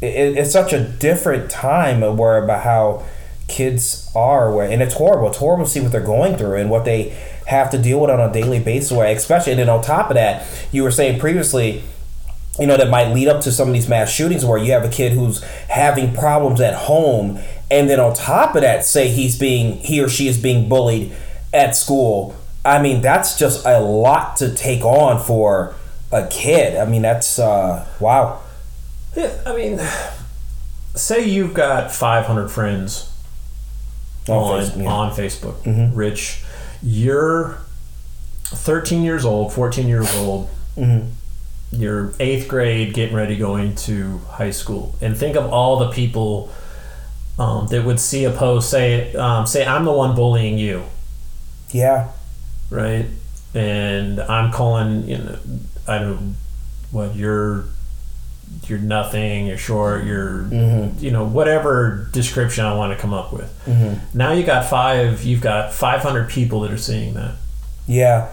[0.02, 3.04] it, it's such a different time where about how
[3.48, 6.70] kids are where and it's horrible it's horrible to see what they're going through and
[6.70, 9.81] what they have to deal with on a daily basis where especially and then on
[9.81, 11.84] top of that you were saying previously
[12.60, 14.84] you know that might lead up to some of these mass shootings where you have
[14.84, 19.38] a kid who's having problems at home and then on top of that say he's
[19.38, 21.12] being he or she is being bullied
[21.53, 25.75] at school i mean that's just a lot to take on for
[26.12, 28.39] a kid i mean that's uh wow
[29.15, 29.79] Yeah, I mean,
[30.95, 33.12] say you've got 500 friends
[34.27, 34.89] On on, Facebook, yeah.
[34.89, 35.95] on Facebook.
[35.95, 36.43] Rich,
[36.86, 37.58] you're
[38.45, 40.50] 13 years old, 14 years old.
[41.71, 46.52] You're eighth grade, getting ready going to high school, and think of all the people
[47.38, 50.84] um, that would see a post say, um, "Say I'm the one bullying you."
[51.71, 52.12] yeah
[52.69, 53.06] right?
[53.54, 55.38] And I'm calling, you know,
[55.88, 56.36] I don't,
[56.91, 57.65] what you're,
[58.69, 60.45] you're nothing, you're short, you're,
[60.99, 63.51] you know, whatever description I want to come up with.
[64.13, 67.36] Now you got five, you've got 500 people that are seeing that,
[67.88, 68.30] yeah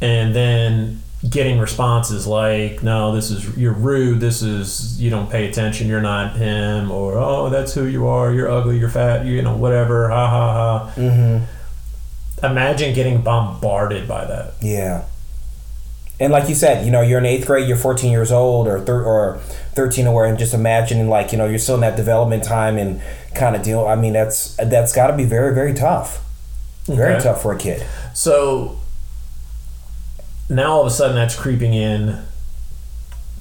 [0.00, 1.00] and then
[1.30, 4.18] getting responses like, "No, this is you're rude.
[4.18, 5.86] This is you don't pay attention.
[5.86, 8.32] You're not him," or "Oh, that's who you are.
[8.32, 8.78] You're ugly.
[8.78, 9.24] You're fat.
[9.24, 10.92] You know, whatever." Ha ha ha.
[10.96, 11.44] mm-hmm
[12.42, 14.54] Imagine getting bombarded by that.
[14.60, 15.04] Yeah.
[16.22, 18.78] And like you said, you know, you're in eighth grade, you're 14 years old or
[18.80, 19.38] thir- or
[19.74, 22.78] 13 or where, and just imagining like you know you're still in that development time
[22.78, 23.00] and
[23.34, 23.86] kind of deal.
[23.86, 26.24] I mean, that's that's got to be very very tough,
[26.86, 27.24] very Okay.
[27.24, 27.84] tough for a kid.
[28.14, 28.78] So
[30.48, 32.22] now all of a sudden that's creeping in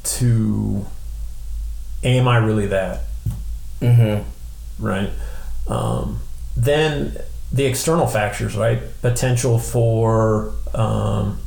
[0.04, 0.86] to
[2.04, 3.02] am I really that?
[3.80, 4.84] Mm-hmm.
[4.84, 5.12] Right?
[5.67, 6.20] Um,
[6.58, 7.15] then
[7.52, 8.80] the external factors, right?
[9.02, 11.39] Potential for, um,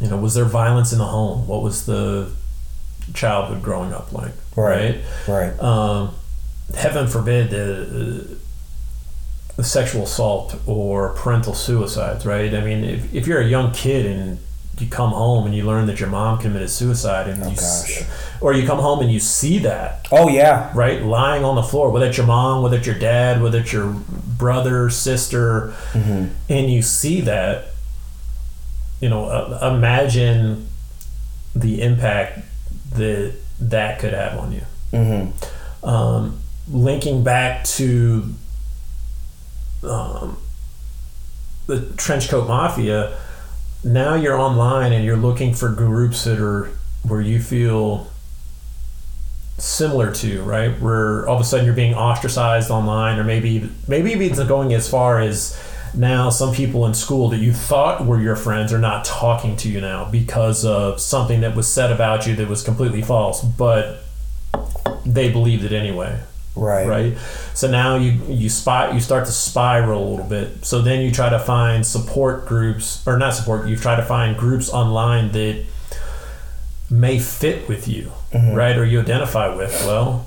[0.00, 1.46] you know, was there violence in the home?
[1.46, 2.30] What was the
[3.14, 4.32] childhood growing up like?
[4.56, 5.00] Right.
[5.28, 5.58] Right.
[5.60, 6.14] um,
[6.74, 8.36] heaven forbid the,
[9.56, 12.54] the sexual assault or parental suicides, right?
[12.54, 14.38] I mean, if, if you're a young kid and
[14.78, 18.02] you come home and you learn that your mom committed suicide, and Oh, you, gosh.
[18.40, 20.70] or you come home and you see that, Oh yeah.
[20.74, 23.72] right, lying on the floor, whether it's your mom, whether it's your dad, whether it's
[23.74, 23.92] your
[24.38, 26.28] brother, sister, Mm-hmm.
[26.48, 27.66] and you see that,
[29.00, 30.68] you know, uh, imagine
[31.54, 32.40] the impact
[32.94, 35.88] that that could have on you Mm-hmm.
[35.88, 38.24] um, linking back to
[39.84, 40.36] um,
[41.66, 43.16] the trench coat mafia
[43.84, 46.70] now you're online and you're looking for groups that are
[47.06, 48.08] where you feel
[49.58, 54.12] similar to right where all of a sudden you're being ostracized online or maybe maybe
[54.12, 55.56] it's going as far as
[55.94, 59.68] now some people in school that you thought were your friends are not talking to
[59.68, 64.02] you now because of something that was said about you that was completely false but
[65.04, 66.20] they believed it anyway
[66.56, 66.86] Right.
[66.86, 67.18] right?
[67.54, 70.64] So now you you spot you start to spiral a little bit.
[70.64, 74.36] So then you try to find support groups or not support you try to find
[74.36, 75.64] groups online that
[76.90, 78.52] may fit with you mm-hmm.
[78.54, 78.76] right?
[78.76, 79.72] Or you identify with.
[79.86, 80.26] Well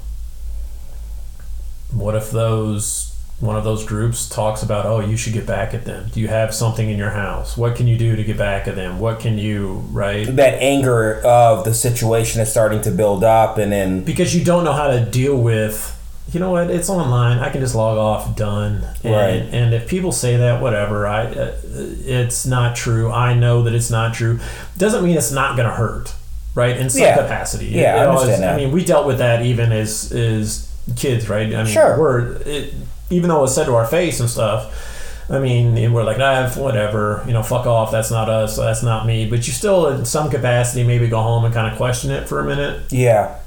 [1.91, 5.83] what if those one of those groups talks about oh you should get back at
[5.85, 6.09] them.
[6.13, 7.57] Do you have something in your house?
[7.57, 8.99] What can you do to get back at them?
[8.99, 10.25] What can you right?
[10.27, 14.63] That anger of the situation is starting to build up, and then because you don't
[14.63, 15.99] know how to deal with
[16.31, 17.39] you know what it's online.
[17.39, 18.81] I can just log off done.
[19.03, 19.43] And, Right.
[19.51, 23.11] and if people say that whatever i uh, it's not true.
[23.11, 24.39] I know that it's not true.
[24.77, 26.13] Doesn't mean it's not going to hurt
[26.55, 27.17] right in some Yeah.
[27.17, 27.65] capacity.
[27.65, 28.53] Yeah, I It always- understand that.
[28.53, 31.53] i mean we dealt with that even as as kids right?
[31.53, 31.97] I mean Sure.
[31.99, 32.73] we're it,
[33.13, 34.91] even though it was said to our face and stuff
[35.29, 37.91] I mean, we're like, ah, whatever, you know, fuck off.
[37.91, 38.57] That's not us.
[38.57, 39.29] That's not me.
[39.29, 42.39] But you still, in some capacity, maybe go home and kind of question it for
[42.39, 43.39] a minute yeah,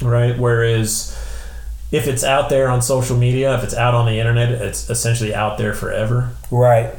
[0.00, 0.38] right?
[0.38, 1.16] Whereas
[1.90, 5.34] if it's out there on social media, if it's out on the internet, it's essentially
[5.34, 6.94] out there forever, right.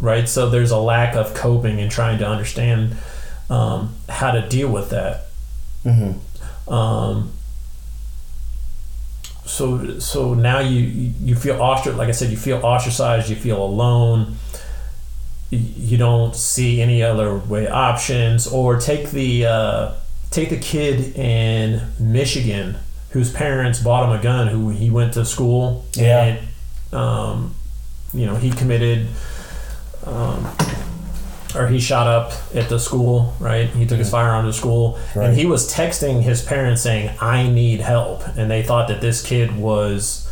[0.00, 0.28] right?
[0.28, 2.96] So there's a lack of coping and trying to understand
[3.48, 5.26] um, how to deal with that.
[5.84, 6.72] Mm-hmm.
[6.72, 7.32] Um,
[9.50, 10.80] so so now you
[11.20, 11.98] you feel ostracized.
[11.98, 13.28] Like I said, you feel ostracized.
[13.28, 14.36] You feel alone.
[15.50, 18.46] You- don't see any other way options.
[18.46, 19.92] Or take the uh,
[20.30, 22.76] take the kid in Michigan
[23.10, 24.46] whose parents bought him a gun.
[24.46, 26.22] Who he went to school Yeah.
[26.92, 27.54] and um,
[28.14, 29.08] you know he committed.
[30.06, 30.46] Um,
[31.56, 33.68] or he shot up at the school, right?
[33.70, 35.28] He took his firearm to school, Right.
[35.28, 39.22] and he was texting his parents saying, "I need help," and they thought that this
[39.22, 40.26] kid was,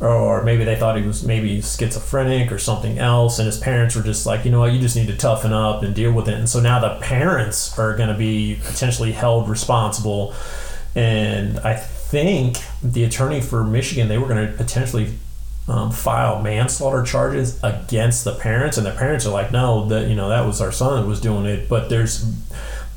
[0.00, 4.02] or maybe they thought he was maybe schizophrenic or something else, and his parents were
[4.02, 4.72] just like, "You know what?
[4.72, 7.78] You just need to toughen up and deal with it." And so now the parents
[7.78, 10.32] are going to be potentially held responsible,
[10.94, 15.10] and I think the attorney for Michigan they were going to potentially
[15.70, 20.16] um, file manslaughter charges against the parents, and the parents are like, "No, that you
[20.16, 22.24] know that was our son that was doing it." But there's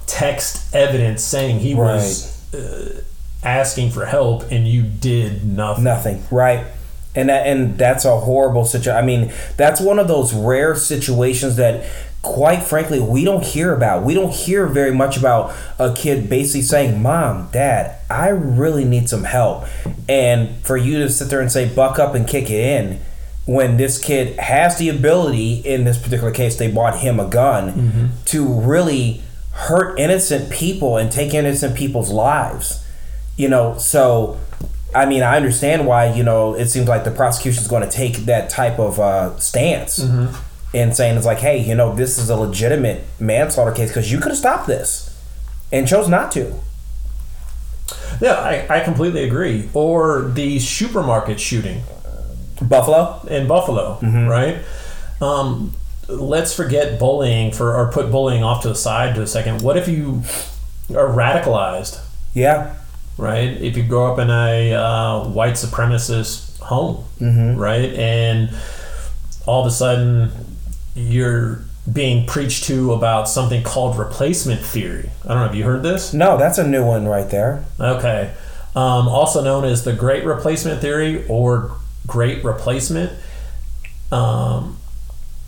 [0.07, 3.03] text evidence saying he was uh,
[3.43, 5.83] asking for help, and you did nothing.
[5.83, 6.65] Nothing, right?
[7.15, 8.97] And that, and that's a horrible situation.
[8.97, 11.87] I mean, that's one of those rare situations that,
[12.23, 14.03] quite frankly, we don't hear about.
[14.03, 19.07] We don't hear very much about a kid basically saying, "Mom, Dad, I really need
[19.09, 19.65] some help,"
[20.09, 22.99] and for you to sit there and say, "Buck up and kick it in."
[23.45, 28.13] When this kid has the ability, in this particular case, they bought him a gun
[28.25, 29.21] to really
[29.51, 32.79] hurt innocent people and take innocent people's lives
[33.37, 34.37] you know so
[34.95, 38.17] i mean i understand why you know it seems like the prosecution's going to take
[38.25, 39.99] that type of uh, stance
[40.73, 44.19] and saying it's like hey you know this is a legitimate manslaughter case because you
[44.19, 45.09] could have stopped this
[45.71, 46.53] and chose not to
[48.21, 49.69] Yeah, I, I completely agree.
[49.73, 51.81] Or the supermarket shooting
[52.61, 53.97] buffalo in Buffalo,
[54.27, 54.59] right?
[55.21, 55.73] Um,
[56.07, 59.61] let's forget bullying for or put bullying off to the side to a second.
[59.61, 60.23] What if you
[60.95, 61.99] are radicalized,
[62.33, 62.75] yeah
[63.17, 63.49] right?
[63.61, 67.05] If you grow up in a uh, white supremacist home,
[67.57, 68.49] right, and
[69.45, 70.31] all of a sudden
[70.95, 75.09] you're being preached to about something called replacement theory.
[75.23, 75.43] I don't know.
[75.47, 76.13] Have you heard this?
[76.13, 77.65] No, that's a new one right there.
[77.79, 78.33] Okay.
[78.75, 81.75] Um, also known as the Great Replacement Theory or
[82.07, 83.11] Great Replacement.
[84.11, 84.77] Um,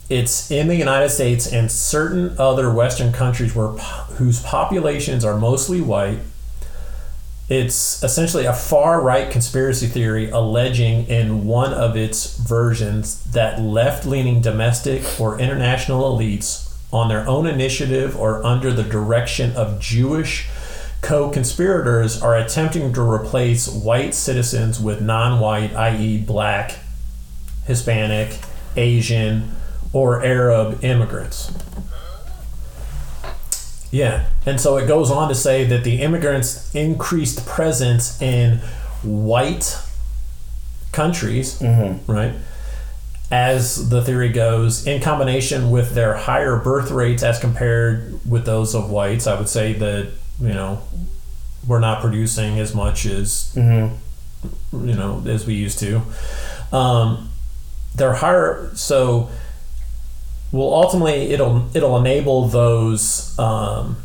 [0.10, 3.70] it's in the United States and certain other Western countries where
[4.18, 6.20] whose populations are mostly white.
[7.48, 14.06] It's essentially a far right conspiracy theory alleging in one of its versions that left
[14.06, 20.48] leaning domestic or international elites, on their own initiative or under the direction of Jewish
[21.02, 26.80] co conspirators, are attempting to replace white citizens with non white, i.e., black,
[27.66, 28.40] Hispanic,
[28.76, 29.52] Asian,
[29.94, 31.52] or Arab immigrants.
[33.96, 34.26] Yeah.
[34.46, 38.58] And so it goes on to say that the immigrants' increased presence in
[39.04, 39.78] white
[40.92, 42.12] countries, Mm-hmm.
[42.12, 42.34] right,
[43.32, 48.76] as the theory goes, in combination with their higher birth rates as compared with those
[48.76, 50.82] of whites, I would say that, you know,
[51.68, 54.88] we're not producing as much as, Mm-hmm.
[54.90, 56.02] you know, as we used to.
[56.72, 57.30] Um,
[57.96, 59.30] they're higher, so
[60.56, 63.98] well ultimately it'll it'll enable those um,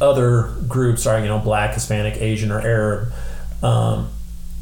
[0.00, 3.12] other groups are you know black hispanic asian or arab
[3.62, 4.08] um,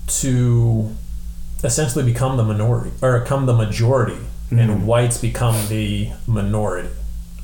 [0.07, 0.95] to
[1.65, 4.17] essentially become the minority or become the majority
[4.51, 6.89] and whites become the minority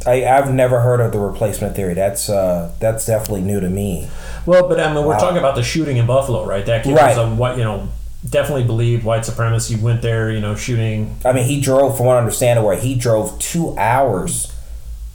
[0.07, 1.95] I, I've never heard of the replacement theory.
[1.95, 4.09] That's uh, that's definitely new to me.
[4.45, 5.19] well but i mean we're Wow.
[5.19, 7.17] talking about the shooting in buffalo right that kid Right.
[7.17, 7.89] was a white you know
[8.29, 12.17] definitely believed white supremacy went there you know shooting I mean, he drove, from what
[12.17, 14.53] I understand, where he drove two hours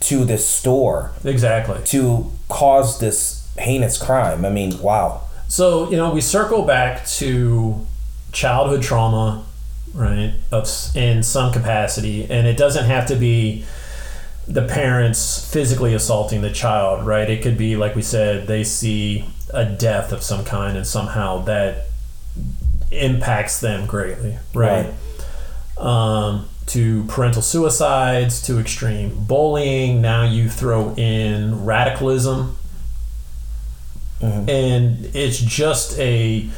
[0.00, 4.44] to this store exactly to cause this heinous crime.
[4.44, 5.22] I mean, wow.
[5.48, 7.86] So you know, we circle back to
[8.32, 9.44] childhood trauma,
[9.94, 10.34] right?
[10.50, 13.64] Of in some capacity, and it doesn't have to be
[14.48, 17.28] the parents physically assaulting the child, right?
[17.30, 21.42] It could be like we said, they see a death of some kind, and somehow
[21.44, 21.86] that
[22.92, 24.92] impacts them greatly, right?
[25.78, 30.00] Um, to parental suicides, to extreme bullying.
[30.00, 32.56] Now you throw in radicalism,
[34.20, 36.48] and it's just a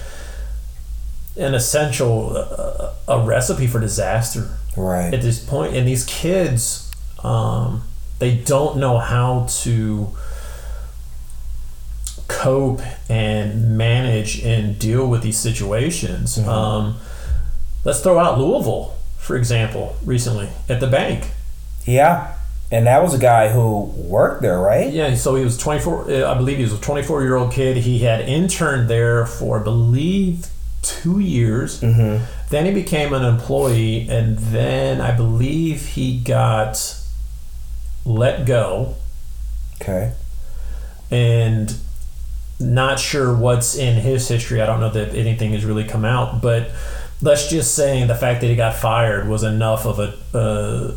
[1.37, 5.15] an essential uh, a recipe for disaster Right.
[5.15, 6.91] at this point and these kids
[7.23, 7.83] um,
[8.19, 10.09] they don't know how to
[12.29, 16.97] cope and manage and deal with these situations um,
[17.85, 21.25] let's throw out louisville for example recently at the bank
[21.87, 22.35] Yeah.
[22.73, 24.91] And that was a guy who worked there, right?
[24.93, 26.11] Yeah, so he was 24.
[26.11, 27.77] uh, I believe he was a 24 year old kid.
[27.77, 30.49] He had interned there for, I believe,
[30.83, 31.81] two years.
[31.83, 32.25] Mm-hmm.
[32.51, 36.99] Then he became an employee, and then I believe he got
[38.05, 38.95] let go.
[39.81, 40.13] Okay.
[41.11, 41.77] And
[42.61, 44.61] not sure what's in his history.
[44.61, 46.71] I don't know that anything has really come out, but
[47.21, 50.37] let's just say the fact that he got fired was enough of a.
[50.37, 50.95] Uh,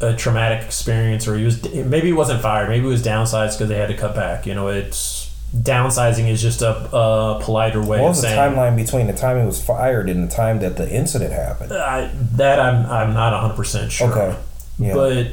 [0.00, 3.68] a traumatic experience, or he was maybe he wasn't fired, maybe he was downsized because
[3.68, 4.44] they had to cut back.
[4.44, 9.06] You know, it's downsizing is just a, a politer way What was the timeline between
[9.06, 11.72] the time he was fired and the time that the incident happened?
[11.72, 14.10] I, that I'm I'm not 100 percent sure.
[14.10, 14.38] Okay.
[14.78, 14.94] Yeah.
[14.94, 15.28] but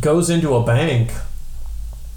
[0.00, 1.12] goes into a bank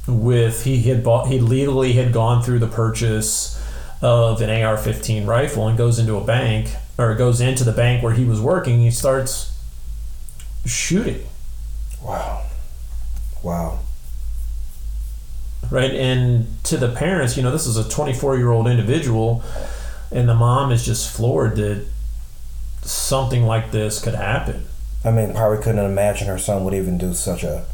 [0.08, 3.54] with he had bought he legally had gone through the purchase
[4.02, 8.14] of an AR-15 rifle and goes into a bank or goes into the bank where
[8.14, 8.80] he was working.
[8.80, 9.58] He starts
[10.66, 11.26] shooting
[12.04, 12.44] wow.
[13.42, 13.80] Wow.
[15.72, 19.44] right and to the parents you know this is a 24 year old individual
[20.12, 21.88] and the mom is just floored that
[22.82, 24.66] something like this could happen
[25.08, 27.66] I mean, probably couldn't imagine her son would even do such a.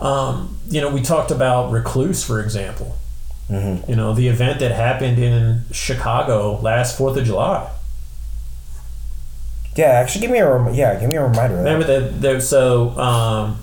[0.00, 2.96] um, you know we talked about recluse for example
[3.50, 3.88] Mhm.
[3.88, 7.68] you know the event that happened in chicago last fourth of july
[9.76, 11.54] Yeah, actually, give me a rem- yeah, give me a reminder.
[11.54, 13.58] Of remember that there so um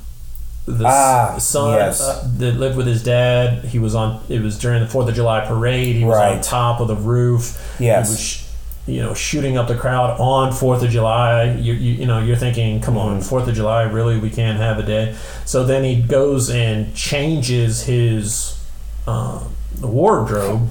[0.65, 2.01] the Ah, son yes.
[2.01, 5.15] uh, that lived with his dad he was on it was during the fourth of
[5.15, 8.43] july parade he was on top of the roof Yes.
[8.87, 11.93] He was sh- you know shooting up the crowd on fourth of july you, you,
[11.93, 13.23] you know you're thinking come on Mhm.
[13.29, 15.15] fourth of july really we can't have a day
[15.45, 18.59] so then he goes and changes his
[19.07, 20.67] um, wardrobe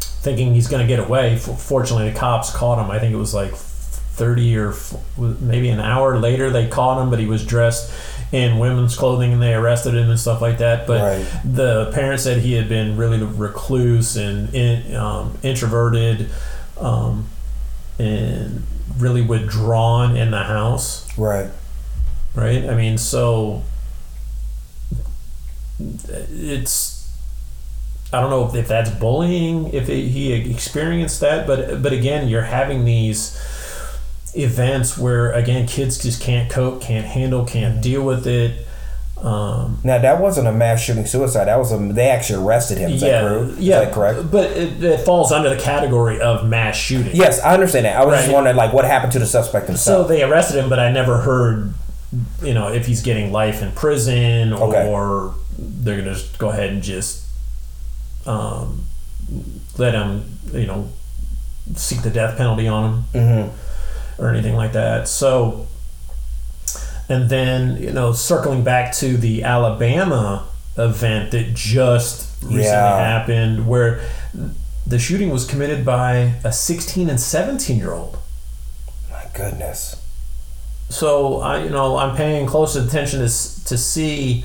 [0.00, 3.34] thinking he's going to get away fortunately the cops caught him i think it was
[3.34, 4.74] like 30 or
[5.40, 7.92] maybe an hour later they caught him but he was dressed
[8.32, 11.26] in women's clothing and they arrested him and stuff like that but Right.
[11.44, 16.30] the parents said he had been really recluse and in, um, introverted
[16.78, 17.28] um,
[17.98, 18.64] and
[18.98, 21.50] really withdrawn in the house Right.
[22.34, 22.64] right?
[22.68, 23.62] I mean, so
[25.80, 26.92] it's
[28.12, 32.42] I don't know if that's bullying, if it, he experienced that, but but again, you're
[32.42, 33.40] having these
[34.36, 38.66] events where again kids just can't cope, can't handle, can't deal with it.
[39.24, 41.46] Um, now that wasn't a mass shooting suicide.
[41.46, 42.90] That was a they actually arrested him.
[42.90, 43.56] Is yeah, that true?
[43.58, 44.30] yeah, Is that correct?
[44.30, 47.16] But it, it falls under the category of mass shooting.
[47.16, 47.98] Yes, I understand that.
[47.98, 50.08] I was just wondering, like, what happened to the suspect himself.
[50.08, 51.72] So they arrested him, but I never heard,
[52.42, 54.86] you know, if he's getting life in prison Okay.
[54.86, 57.24] or they're gonna just go ahead and just
[58.26, 58.84] um,
[59.78, 60.90] let him, you know,
[61.76, 64.22] seek the death penalty on him mm-hmm.
[64.22, 65.08] or anything like that.
[65.08, 65.66] So,
[67.08, 70.46] and then you know, circling back to the Alabama
[70.76, 72.98] event that just recently Yeah.
[72.98, 74.00] happened, where
[74.86, 78.18] the shooting was committed by a 16 and 17 year old.
[79.10, 79.96] My goodness.
[80.90, 83.26] So I, you know, I'm paying close attention to
[83.64, 84.44] to see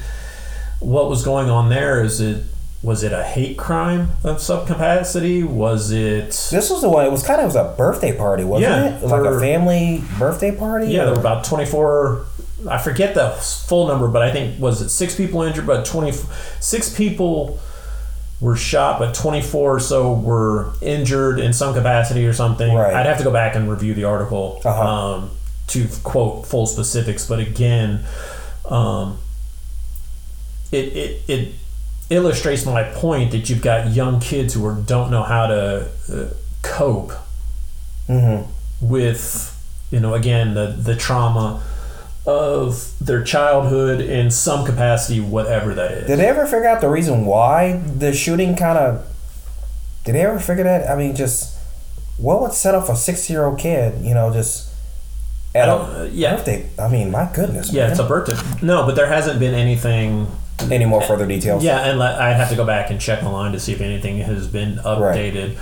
[0.80, 2.02] what was going on there.
[2.04, 2.44] Is it
[2.82, 5.44] was it a hate crime of some capacity?
[5.44, 6.28] Was it?
[6.50, 7.06] This was the one.
[7.06, 9.04] It was kind of it was a birthday party, wasn't Yeah, it?
[9.04, 10.88] Like a family birthday party.
[10.88, 12.26] Yeah, there were about 24.
[12.68, 16.96] I forget the full number, but I think was it six people injured, but 26
[16.96, 17.60] people
[18.42, 22.74] were shot, but 24 or so were injured in some capacity or something.
[22.74, 22.94] Right.
[22.94, 24.82] I'd have to go back and review the article Uh-huh.
[24.88, 25.32] um,
[25.68, 28.04] to quote full specifics, but again,
[28.70, 29.18] um,
[30.72, 31.54] it, it it
[32.10, 36.26] illustrates my point that you've got young kids who are, don't know how to uh,
[36.62, 37.12] cope
[38.08, 38.48] Mhm.
[38.82, 39.56] with
[39.92, 41.62] you know again the the trauma
[42.30, 46.90] of their childhood in some capacity whatever that is Did they ever figure out the
[46.90, 49.06] reason why the shooting kind of?
[50.06, 50.90] Did they ever figure that?
[50.90, 51.58] I mean, just
[52.18, 54.04] what would set off a six-year-old kid?
[54.06, 54.70] You know, just
[55.56, 56.36] I at don't- a uh, yeah.
[56.36, 56.70] birthday.
[56.78, 57.72] I mean, my goodness.
[57.74, 57.92] yeah man.
[57.92, 60.28] it's a birthday no but there hasn't been anything
[60.72, 61.64] Any more further details?
[61.64, 64.48] yeah and i'd have to go back and check online to see if anything has
[64.48, 65.58] been updated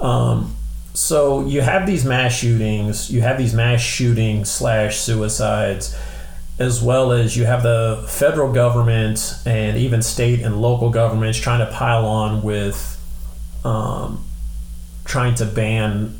[0.00, 0.56] um,
[1.00, 5.96] so you have these mass shootings you have these mass shootings slash suicides
[6.58, 11.58] as well as you have the federal government and even state and local governments trying
[11.58, 12.98] to pile on with
[13.64, 14.22] um,
[15.06, 16.18] trying to ban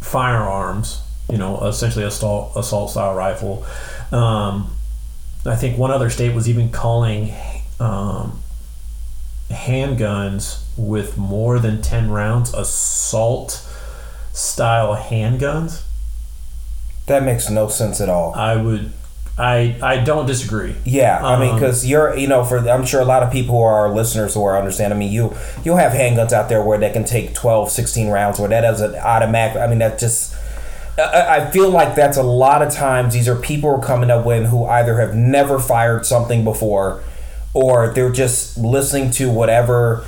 [0.00, 3.66] firearms you know essentially assault assault style rifle.
[4.12, 4.74] Um,
[5.44, 7.34] I think one other state was even calling
[7.78, 8.40] um,
[9.50, 13.66] handguns with more than 10 rounds assault
[14.34, 15.82] style handguns.
[17.06, 18.34] That makes no sense at all.
[18.34, 18.92] I would,
[19.38, 20.74] I, I don't disagree.
[20.84, 23.54] Yeah, I mean, Um, because you're, you know, for I'm sure a lot of people
[23.56, 24.92] who are our listeners who are understand.
[24.92, 28.38] I mean, you you'll have handguns out there where they can take 12, 16 rounds,
[28.38, 29.60] where that doesn't automatic.
[29.60, 30.34] I mean, that just.
[30.96, 34.10] I I feel like that's a lot of times these are people who are coming
[34.10, 37.02] up with who either have never fired something before,
[37.52, 40.06] or they're just listening to whatever,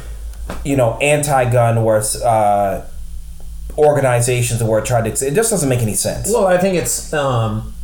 [0.65, 2.83] you know, anti-gun or uh,
[3.79, 5.27] organizations who are trying to.
[5.27, 6.31] It just doesn't make any sense.
[6.33, 7.75] Well, I think it's, um,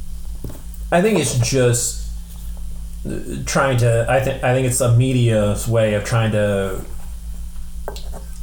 [0.90, 2.10] I think it's just
[3.46, 4.06] trying to.
[4.08, 6.84] I think I think it's the media's way of trying to,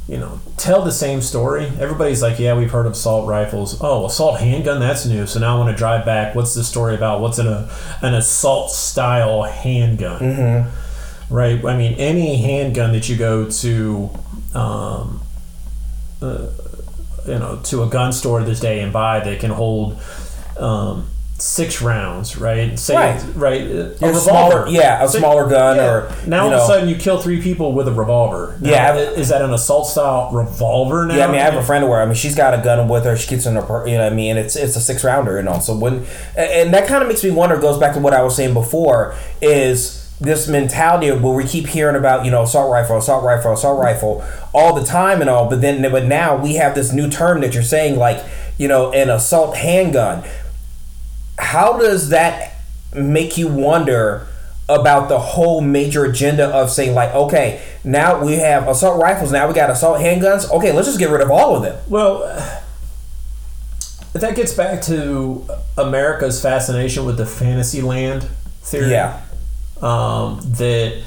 [0.06, 1.66] you know, tell the same story.
[1.80, 3.78] Everybody's like, "Yeah, we've heard of assault rifles.
[3.80, 6.34] Oh, assault handgun, that's new." So now I want to drive back.
[6.34, 7.20] What's the story about?
[7.20, 7.70] What's in a
[8.02, 10.20] an assault style handgun?
[10.20, 11.34] Mm-hmm.
[11.34, 11.64] Right.
[11.64, 14.10] I mean, any handgun that you go to,
[14.52, 15.20] um,
[16.20, 16.48] uh,
[17.26, 20.00] you know, to a gun store this day and buy that can hold
[20.58, 21.06] um,
[21.38, 22.78] six rounds, right?
[22.78, 23.22] Say, Right.
[23.34, 23.60] right.
[23.62, 24.20] A Your revolver.
[24.20, 27.72] smaller- yeah, a smaller gun or, now all of a sudden you kill three people
[27.72, 28.56] with a revolver.
[28.60, 31.14] Now, Yeah, is that an assault style revolver now?
[31.14, 33.04] Yeah, I mean, I have a friend where I mean, she's got a gun with
[33.06, 33.16] her.
[33.16, 35.38] She keeps it in her, you know, what I mean, it's it's a six rounder,
[35.38, 35.60] you know.
[35.60, 36.04] So when,
[36.36, 37.56] and- and that kind of makes me wonder.
[37.56, 39.14] Goes back to what I was saying before.
[39.40, 43.54] Is this mentality of where we keep hearing about, you know, assault rifle, assault rifle,
[43.54, 47.08] assault rifle all the time and all, but then, but now we have this new
[47.08, 48.24] term that you're saying, like,
[48.58, 50.22] you know, an assault handgun.
[51.38, 52.54] How does that
[52.94, 54.26] make you wonder?
[54.68, 59.48] About the whole major agenda of saying like, okay, now we have assault rifles, now
[59.48, 60.48] we got assault handguns.
[60.48, 61.76] Okay, let's just get rid of all of them.
[61.88, 62.18] Well,
[64.12, 65.44] that gets back to
[65.76, 68.28] America's fascination with the fantasy land
[68.62, 68.92] theory.
[68.92, 69.20] Yeah.
[69.82, 71.02] Um, that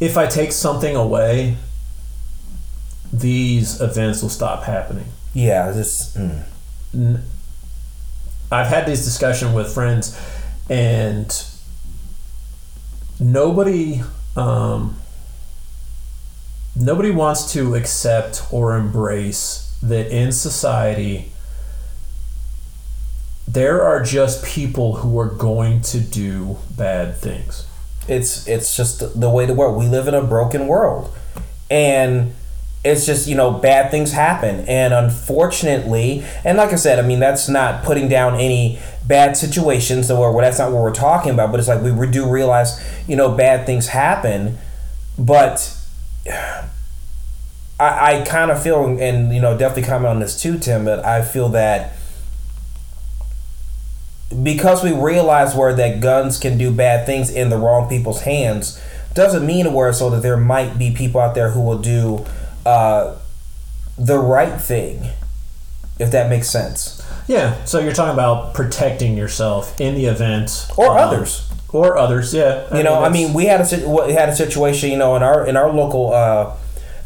[0.00, 1.56] if I take something away,
[3.12, 5.06] these events will stop happening.
[5.32, 6.16] Yeah, this.
[6.16, 7.20] Mm.
[8.50, 10.18] I've had this discussion with friends,
[10.68, 11.32] and
[13.20, 14.02] nobody
[14.36, 14.96] um,
[16.76, 21.32] nobody wants to accept or embrace that in society
[23.54, 27.66] there are just people who are going to do bad things.
[28.08, 29.78] It's it's just the way the world.
[29.78, 31.16] We live in a broken world,
[31.70, 32.34] and
[32.84, 37.20] it's just you know bad things happen, and unfortunately, and like I said, I mean
[37.20, 41.50] that's not putting down any bad situations or that's not what we're talking about.
[41.50, 44.58] But it's like we do realize you know bad things happen,
[45.18, 45.74] but.
[47.76, 50.84] I, I kind of feel, and you know, definitely comment on this too, Tim.
[50.84, 51.96] But I feel that
[54.42, 58.80] because we realize where that guns can do bad things in the wrong people's hands
[59.14, 62.24] doesn't mean where so that there might be people out there who will do
[62.66, 63.16] uh,
[63.96, 65.08] the right thing
[65.98, 67.00] if that makes sense.
[67.28, 71.50] Yeah so you're talking about protecting yourself in the event or um, others.
[71.72, 72.66] or others yeah.
[72.70, 75.22] I you know i mean we had a we had a situation you know in
[75.22, 76.54] our in our local uh,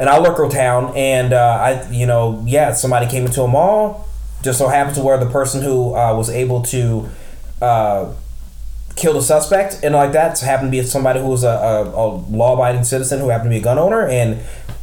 [0.00, 4.08] in our local town and uh, i you know yeah somebody came into a mall
[4.42, 7.08] just so happens to where the person who uh, was able to
[7.60, 8.12] uh,
[8.96, 12.06] kill a suspect and like that happened to be somebody who was a, a, a
[12.16, 14.40] law-abiding citizen who happened to be a gun owner and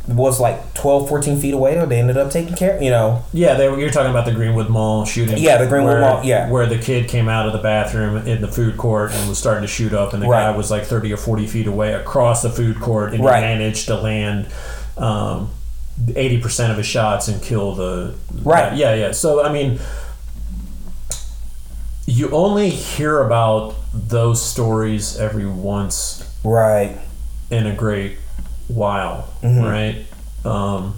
[0.08, 3.68] was like 12 14 feet away they ended up taking care you know yeah they
[3.68, 6.68] were, you're talking about the greenwood mall shooting yeah the greenwood where, mall yeah where
[6.68, 9.68] the kid came out of the bathroom in the food court and was starting to
[9.68, 10.52] shoot up and the right.
[10.52, 13.42] guy was like 30 or 40 feet away across the food court and right.
[13.42, 14.48] managed to land
[14.98, 15.52] um,
[16.16, 18.76] eighty percent of his shots and kill the right.
[18.76, 19.12] Yeah, yeah.
[19.12, 19.80] So I mean,
[22.06, 26.98] you only hear about those stories every once, right,
[27.50, 28.18] in a great
[28.68, 29.64] while, mm-hmm.
[29.64, 30.06] right?
[30.46, 30.96] Um,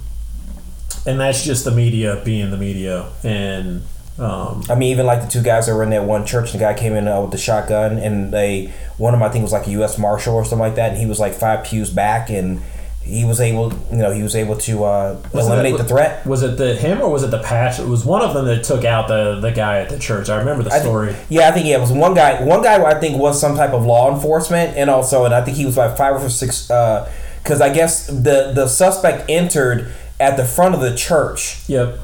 [1.06, 3.84] and that's just the media being the media and.
[4.20, 6.58] Um, I mean, even like the two guys that were in that one church, the
[6.58, 9.52] guy came in uh, with the shotgun, and they one of them I think was
[9.52, 10.00] like a U.S.
[10.00, 12.64] Marshal or something like that, and he was like five pews back, and
[13.08, 16.26] he was able, you know, he was able to uh, eliminate the threat.
[16.26, 17.84] Was it the him or was it the pastor?
[17.84, 20.30] It was one of them that took out the the guy at the church.
[20.30, 21.14] I remember the story.
[21.14, 22.44] Th- yeah, I think yeah, it was one guy.
[22.44, 25.58] One guy I think was some type of law enforcement, and also, and I think
[25.58, 26.64] he was like five or six.
[26.64, 31.58] Because uh, I guess the the suspect entered at the front of the church.
[31.68, 32.00] Yep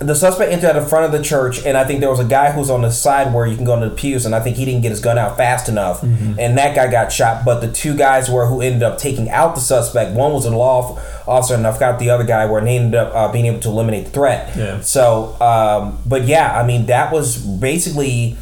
[0.00, 2.24] the suspect entered at the front of the church, and I think there was a
[2.24, 4.56] guy who's on the side where you can go into the pews, and I think
[4.56, 6.38] he didn't get his gun out fast enough, mm-hmm.
[6.38, 7.44] and that guy got shot.
[7.44, 10.12] But the two guys were who ended up taking out the suspect.
[10.12, 13.14] One was a law officer, and I forgot the other guy where they ended up
[13.14, 14.54] uh, being able to eliminate the threat.
[14.56, 14.80] Yeah.
[14.80, 18.36] So, um, but yeah, I mean that was basically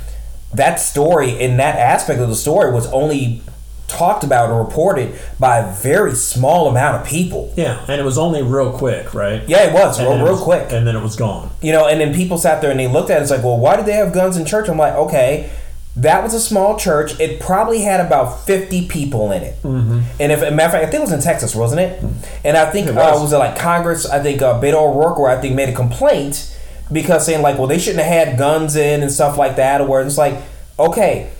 [0.55, 1.39] that story.
[1.41, 3.43] In that aspect of the story was only
[3.89, 7.53] talked about and reported by a very small amount of people.
[7.57, 9.47] Yeah, and it was only real quick, right?
[9.49, 10.73] Yeah, it was real, real quick.
[10.73, 11.51] And then it was gone.
[11.61, 13.23] You know, and then people sat there and they looked at it.
[13.23, 14.69] It's like, well, why did they have guns in church?
[14.69, 15.51] I'm like, okay,
[15.97, 17.19] that was a small church.
[17.21, 19.63] It probably had about 50 people in it.
[19.63, 20.01] Mm-hmm.
[20.19, 22.03] And if, a matter of fact, I think it was in Texas, wasn't it?
[22.45, 24.07] And I think it was, uh, was it like Congress?
[24.07, 26.51] I think uh, Beto O'Rourke, where I think made a complaint
[26.93, 29.81] because saying like, well, they shouldn't have had guns in and stuff like that.
[29.81, 30.43] Or where it's like,
[30.79, 31.31] okay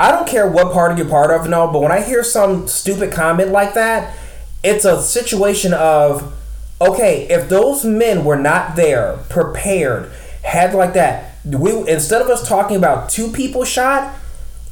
[0.00, 3.12] I don't care what party you're part of, no, but when I hear some stupid
[3.12, 4.16] comment like that,
[4.64, 6.34] it's a situation of,
[6.80, 10.10] okay, if those men were not there, prepared,
[10.42, 14.16] had like that, we instead of us talking about two people shot,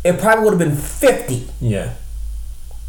[0.03, 1.47] it probably would have been fifty.
[1.61, 1.93] Yeah.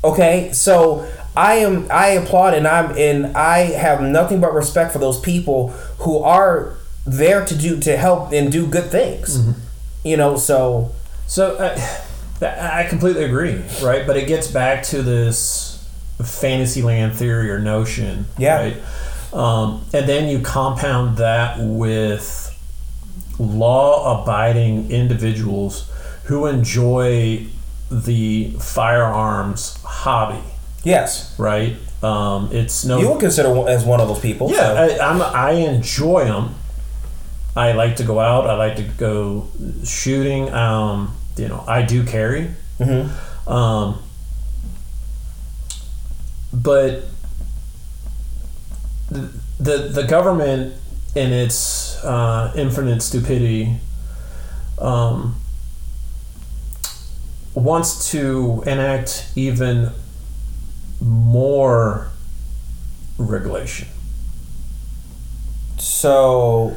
[0.01, 4.99] Okay, so I am I applaud and I'm and I have nothing but respect for
[4.99, 9.39] those people who are there to do to help and do good things.
[9.39, 9.59] Mm-hmm.
[10.05, 10.93] You know, so
[11.27, 11.57] so.
[11.57, 12.05] Uh,
[12.41, 14.07] I completely agree, right?
[14.07, 15.87] But it gets back to this
[16.23, 18.55] fantasyland theory or notion, yeah.
[18.57, 18.77] right?
[19.33, 22.45] Um, and then you compound that with
[23.37, 25.89] law-abiding individuals
[26.25, 27.45] who enjoy
[27.91, 30.41] the firearms hobby.
[30.83, 31.37] Yes.
[31.39, 31.75] Right.
[32.01, 32.99] Um, it's no.
[32.99, 34.49] You would consider as one of those people.
[34.51, 34.75] Yeah, so.
[34.75, 36.55] I, I'm, I enjoy them.
[37.55, 38.47] I like to go out.
[38.47, 39.49] I like to go
[39.83, 40.49] shooting.
[40.53, 42.51] Um, you know, I do carry.
[42.79, 43.51] Mm-hmm.
[43.51, 44.01] Um,
[46.53, 47.03] but
[49.09, 50.75] the, the, the government,
[51.15, 53.77] in its uh, infinite stupidity,
[54.79, 55.35] um,
[57.55, 59.91] wants to enact even
[61.01, 62.09] more
[63.17, 63.87] regulation.
[65.77, 66.75] So,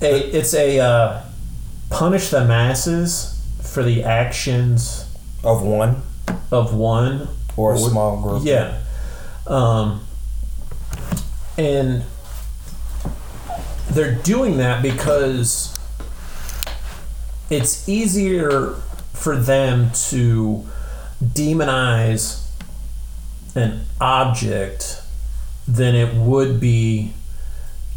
[0.00, 1.22] a, it's a uh,
[1.90, 3.33] punish the masses
[3.74, 5.10] for the actions
[5.42, 6.00] of one
[6.52, 8.44] of one or a small group.
[8.44, 8.80] Yeah.
[9.48, 10.06] Um,
[11.58, 12.04] and
[13.90, 15.76] they're doing that because
[17.50, 18.74] it's easier
[19.12, 20.64] for them to
[21.20, 22.48] demonize
[23.56, 25.02] an object
[25.66, 27.12] than it would be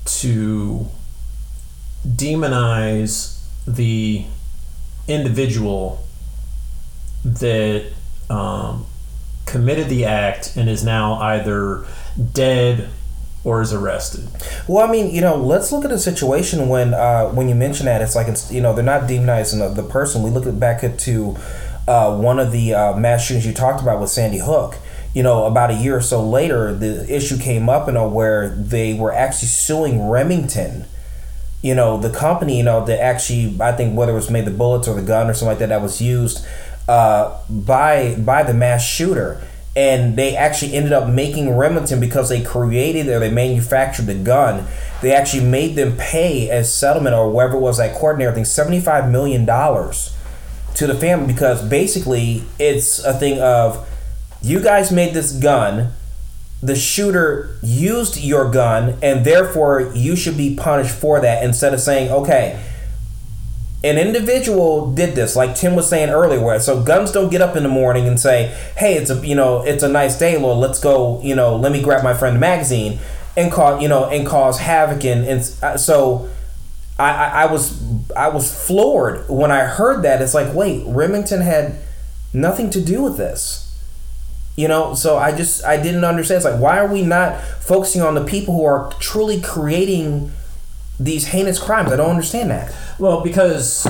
[0.05, 0.87] to
[2.05, 4.25] demonize the
[5.07, 6.03] individual
[7.23, 7.91] that
[8.29, 8.85] um,
[9.45, 11.85] committed the act and is now either
[12.33, 12.89] dead
[13.43, 14.27] or is arrested.
[14.67, 17.85] Well, I mean, you know, let's look at a situation when uh, when you mention
[17.85, 20.21] that it's like it's you know they're not demonizing the, person.
[20.21, 21.37] We look back at to
[21.87, 24.75] uh, one of the uh, mass shootings you talked about with Sandy Hook.
[25.13, 28.49] You know, about a year or so later, the issue came up, you know, where
[28.49, 30.85] they were actually suing Remington.
[31.61, 34.51] You know, the company, you know, that actually, I think whether it was made the
[34.51, 36.45] bullets or the gun or something like that, that was used
[36.87, 39.41] uh, by by the mass shooter
[39.77, 44.65] and they actually ended up making Remington because they created or they manufactured the gun.
[45.03, 48.43] They actually made them pay as settlement or whatever it was that court and everything,
[48.43, 53.87] $75 million to the family because basically it's a thing of
[54.41, 55.91] you guys made this gun,
[56.61, 61.79] the shooter used your gun, and therefore you should be punished for that instead of
[61.79, 62.59] saying, okay,
[63.83, 67.55] an individual did this like tim was saying earlier where so guns don't get up
[67.55, 70.57] in the morning and say hey it's a you know it's a nice day lord
[70.57, 72.97] let's go you know let me grab my friend magazine
[73.35, 76.27] and cause you know and cause havoc and, and uh, so
[76.97, 77.79] I, I, I was
[78.15, 80.21] i was floored when i heard that.
[80.23, 81.75] It's like wait remington had
[82.33, 83.66] nothing to do with this
[84.57, 88.01] you know so i just i didn't understand it's like why are we not focusing
[88.01, 90.31] on the people who are truly creating
[90.99, 93.85] these heinous crimes i don't understand that Well, because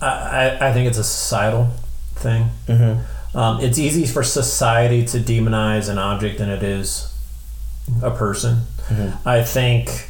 [0.00, 1.68] I, I think it's a societal
[2.14, 2.50] thing.
[2.66, 3.38] Mm-hmm.
[3.38, 7.14] Um, it's easy for society to demonize an object than it is
[8.02, 8.62] a person.
[8.88, 9.28] Mm-hmm.
[9.28, 10.08] I think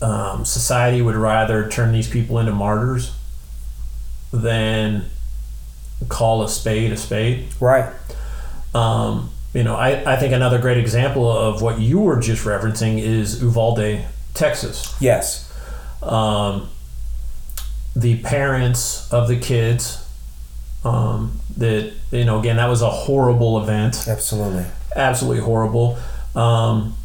[0.00, 3.12] um, society would rather turn these people into martyrs
[4.32, 5.06] than
[6.08, 7.46] call a spade a spade.
[7.60, 7.92] right
[8.74, 12.98] Um, you know, I, I think another great example of what you were just referencing
[12.98, 14.04] is Uvalde,
[14.34, 14.94] Texas.
[15.00, 15.52] yes
[16.02, 16.68] Um,
[17.94, 20.04] the parents of the kids,
[20.84, 24.06] um, that, you know, again, that was a horrible event.
[24.08, 24.64] absolutely
[24.96, 25.98] Absolutely horrible.
[26.34, 26.96] Um,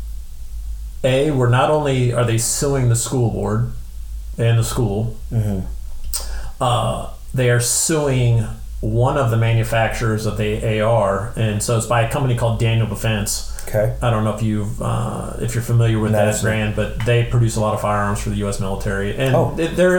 [1.04, 3.72] a, were not only are they suing the school board
[4.38, 5.66] and the school, mm-hmm.
[6.60, 8.46] uh, they are suing
[8.82, 12.88] one of the manufacturers of the AR, and so it's by a company called Daniel
[12.88, 13.52] Defense.
[13.68, 17.26] okay I don't know if you uh, if you're familiar with that brand, but they
[17.26, 18.60] produce a lot of firearms for the U.S.
[18.60, 19.56] military, and Oh.
[19.60, 19.98] it- they're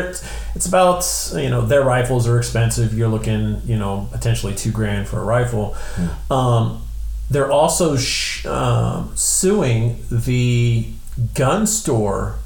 [0.54, 1.04] it's about
[1.34, 2.96] you know their rifles are expensive.
[2.96, 5.74] You're looking you know potentially two grand for a rifle.
[5.96, 6.32] Hmm.
[6.32, 6.82] Um,
[7.30, 10.86] they're also sh- um, suing the
[11.34, 12.36] gun store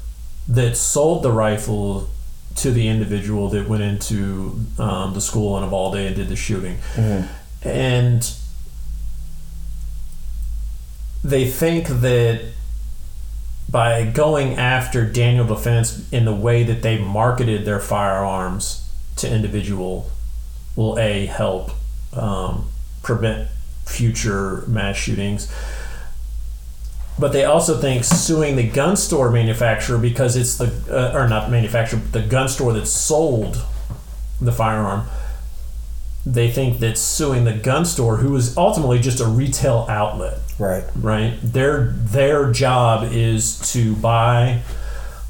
[0.47, 2.07] that sold the rifle
[2.55, 6.77] to the individual that went into um, the school in Uvalde and did the shooting,
[7.63, 8.31] and
[11.23, 12.41] they think that
[13.69, 18.87] by going after Daniel Defense in the way that they marketed their firearms
[19.17, 20.09] to individual
[20.75, 21.71] will a help
[22.13, 22.69] um,
[23.01, 23.49] prevent
[23.85, 25.51] future mass shootings.
[27.17, 31.49] But they also think suing the gun store manufacturer because it's the uh, or not
[31.49, 33.63] manufacturer, but the gun store that sold
[34.41, 35.07] the firearm.
[36.25, 40.83] They think that suing the gun store, who is ultimately just a retail outlet, right
[40.95, 41.37] right?
[41.41, 44.61] Their their job is to buy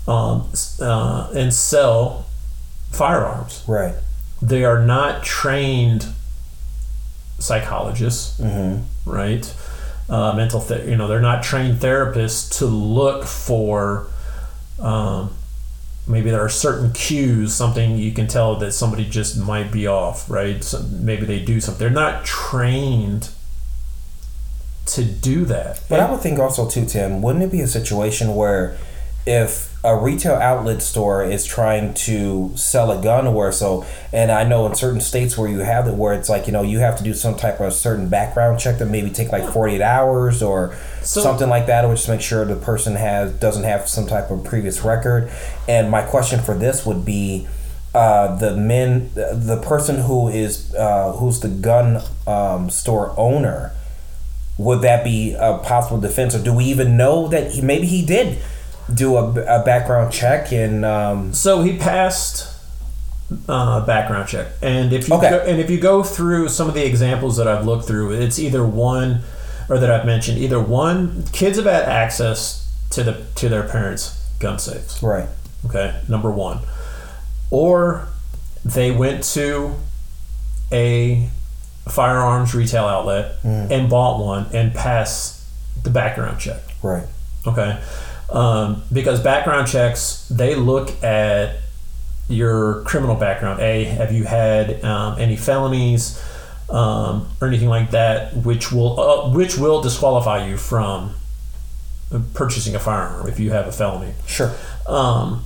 [0.08, 2.26] um, uh, and sell
[2.92, 3.64] firearms.
[3.68, 3.96] right
[4.42, 6.08] They are not trained
[7.40, 9.10] psychologists, mm-hmm.
[9.10, 9.54] right?
[10.08, 14.08] Uh, mental, th- you know, they're not trained therapists to look for.
[14.80, 15.34] Um,
[16.08, 20.30] maybe there are certain cues, something you can tell that somebody just might be off,
[20.30, 20.64] right?
[20.64, 21.80] So maybe they do something.
[21.80, 23.30] They're not trained
[24.88, 25.82] to do that.
[25.90, 28.78] But I would think also too, Tim, wouldn't it be a situation where
[29.26, 34.44] if a retail outlet store is trying to sell a gun or so, and I
[34.44, 36.98] know in certain states where you have it where it's like, you know, you have
[36.98, 40.76] to do some type of certain background check that maybe take like 48 hours or
[41.02, 44.30] So- something like that, or just make sure the person has doesn't have some type
[44.32, 45.32] of previous record.
[45.68, 47.48] And my question for this would be
[47.96, 53.72] uh, the men, the person who is uh, who's the gun um, store owner
[54.58, 58.06] would that be a possible defense or do we even know that he, maybe he
[58.06, 58.38] did
[58.94, 62.52] do a, a background check and um, So he passed
[63.50, 65.30] uh, background check, and if you Okay.
[65.32, 68.38] go, and if you go through some of the examples that I've looked through, it's
[68.38, 69.22] either one
[69.68, 70.38] or that I've mentioned.
[70.38, 75.02] Either one, kids have had access to the to their parents' gun safes.
[75.02, 75.28] right
[75.66, 76.60] Okay, number one,
[77.50, 78.08] or
[78.64, 79.74] they went to
[80.72, 81.28] a
[81.90, 85.42] firearms retail outlet and bought one and passed
[85.84, 86.62] the background check.
[86.84, 87.06] right
[87.48, 87.80] Okay.
[88.30, 91.58] Um, because background checks, they look at
[92.28, 93.62] your criminal background.
[93.62, 96.22] A, have you had um, any felonies
[96.70, 101.14] um, or anything like that, which will uh, which will disqualify you from
[102.34, 104.14] purchasing a firearm if you have a felony.
[104.26, 104.54] Sure.
[104.88, 105.44] Um,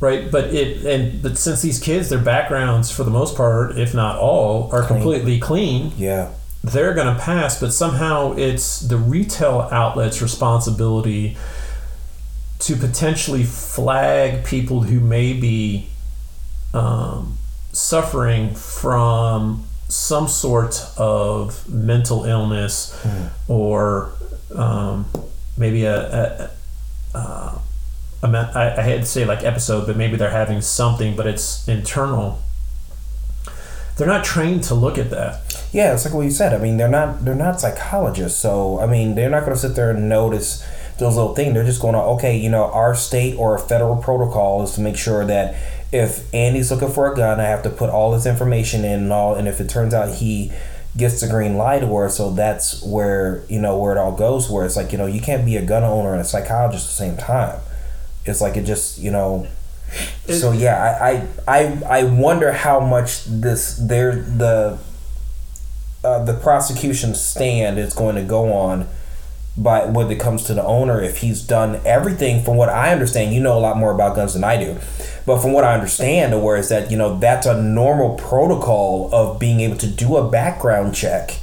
[0.00, 3.94] right, but it and but since these kids, their backgrounds for the most part, if
[3.94, 5.00] not all, are Clean.
[5.00, 6.30] completely clean Yeah.
[6.64, 11.36] they're going to pass, but somehow it's the retail outlet's responsibility
[12.60, 15.88] to potentially flag people who may be
[16.72, 17.36] um,
[17.72, 22.96] suffering from some sort of mental illness
[23.46, 24.12] or
[24.54, 25.06] um,
[25.56, 26.50] maybe a,
[27.14, 27.58] a, uh,
[28.22, 31.26] a me- I, I had to say like episode, but maybe they're having something, but
[31.26, 32.40] it's internal.
[33.96, 35.42] They're not trained to look at that.
[35.72, 36.52] Yeah, it's like what you said.
[36.52, 39.74] I mean, they're not they're not psychologists, so I mean, they're not going to sit
[39.74, 40.62] there and notice
[40.98, 41.54] those little things.
[41.54, 44.96] They're just going to okay, you know, our state or federal protocol is to make
[44.96, 45.54] sure that
[45.92, 49.12] if Andy's looking for a gun, I have to put all this information in and
[49.12, 49.34] all.
[49.34, 50.52] And if it turns out he
[50.96, 54.50] gets the green light or so that's where you know where it all goes.
[54.50, 56.88] Where it's like you know you can't be a gun owner and a psychologist at
[56.88, 57.60] the same time.
[58.24, 59.46] It's like it just you know.
[60.28, 64.78] so yeah, I, I I I wonder how much this there the
[66.02, 68.88] uh, the prosecution stand is going to go on
[69.58, 73.34] by when it comes to the owner if he's done everything from what I understand
[73.34, 74.78] you know a lot more about guns than I do
[75.24, 79.38] but from what I understand where is that you know that's a normal protocol of
[79.38, 81.38] being able to do a background check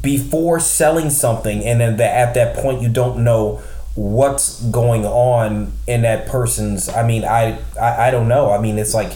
[0.00, 3.62] before selling something and then that at that point you don't know
[3.94, 8.50] what's going on in that person's I mean I I, I don't know.
[8.50, 9.12] I mean it's like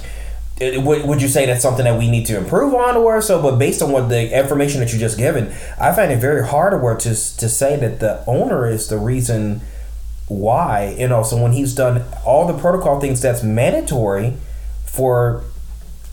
[0.61, 3.41] would, would you say that's something that we need to improve on or so?
[3.41, 6.73] But based on what the information that you just given i find it very hard
[6.73, 9.61] to work to, to say that the owner is the reason
[10.27, 10.97] why.
[10.99, 14.35] You know so when he's done all the protocol things that's mandatory
[14.85, 15.45] for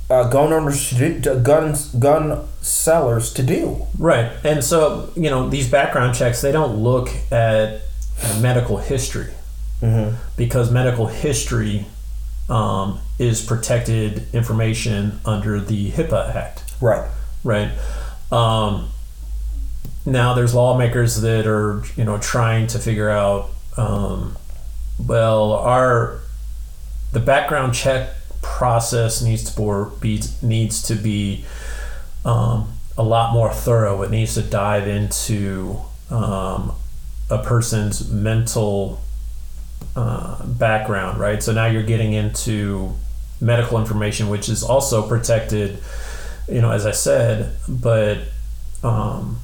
[0.10, 3.88] uh, gun owners to do, guns gun sellers to do.
[3.98, 4.32] Right.
[4.44, 7.82] And so, you know, these background checks, they don't look at
[8.40, 9.34] medical history.
[10.38, 11.86] Because medical history
[12.50, 16.64] um, is protected information under the HIPAA Act.
[16.82, 17.10] right
[17.44, 17.72] Right.
[18.32, 18.90] Um,
[20.06, 24.38] now, there's lawmakers that are, you know, trying to figure out, um,
[25.00, 26.22] well, our
[27.12, 28.10] the background check
[28.42, 31.46] process needs to be needs to be
[32.26, 34.02] um, a lot more thorough.
[34.02, 35.78] It needs to dive into
[36.10, 36.74] um,
[37.30, 39.02] a person's mental
[39.96, 41.42] uh, background, right?
[41.42, 42.94] So now you're getting into
[43.42, 45.80] medical information, which is also protected,
[46.48, 48.20] you know, as I said, but
[48.84, 49.40] um,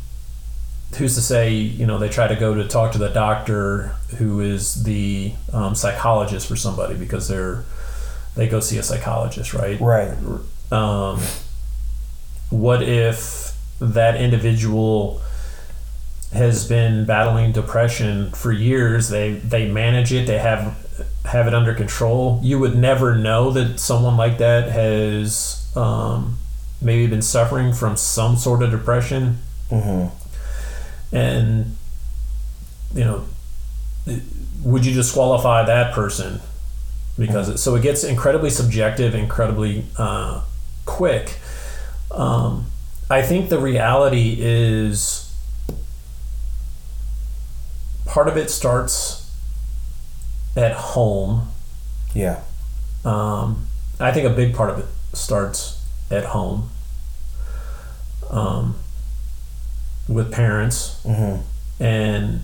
[0.97, 4.41] who's to say, you know, they try to go to talk to the doctor who
[4.41, 7.63] is the um, psychologist for somebody because they're
[8.35, 9.79] they go see a psychologist, right?
[9.81, 10.13] right
[10.71, 11.19] um,
[12.49, 15.21] what if that individual
[16.33, 19.09] has been battling depression for years.
[19.09, 20.27] They they manage it.
[20.27, 20.77] They have
[21.25, 22.39] have it under control.
[22.43, 26.37] You would never know that someone like that has um,
[26.81, 29.39] maybe been suffering from some sort of depression.
[29.69, 30.07] Hmm
[31.11, 31.75] and
[32.93, 33.25] you know
[34.63, 36.39] would you disqualify that person?
[37.17, 40.43] Because it, so it gets incredibly subjective incredibly uh,
[40.85, 41.37] quick.
[42.11, 42.65] Um,
[43.09, 45.30] i think the reality is
[48.11, 49.31] part of it starts
[50.57, 51.47] at home.
[52.13, 52.41] Yeah.
[53.05, 53.67] Um,
[54.01, 55.81] I think a big part of it starts
[56.11, 56.69] at home
[58.29, 58.75] um,
[60.09, 61.37] with parents hmm
[61.79, 62.41] and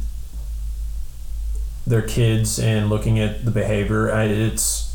[1.86, 4.12] their kids and looking at the behavior.
[4.12, 4.87] I, it's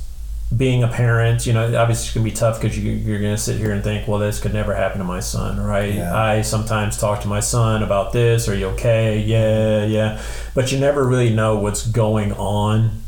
[0.57, 3.35] being a parent, you know, obviously it's going to be tough because you, you're going
[3.35, 5.95] to sit here and think, well, this could never happen to my son, right?
[5.95, 6.15] Yeah.
[6.15, 8.49] I sometimes talk to my son about this.
[8.49, 9.21] Are you okay?
[9.21, 10.23] Yeah, yeah.
[10.55, 13.03] But you never really know what's going on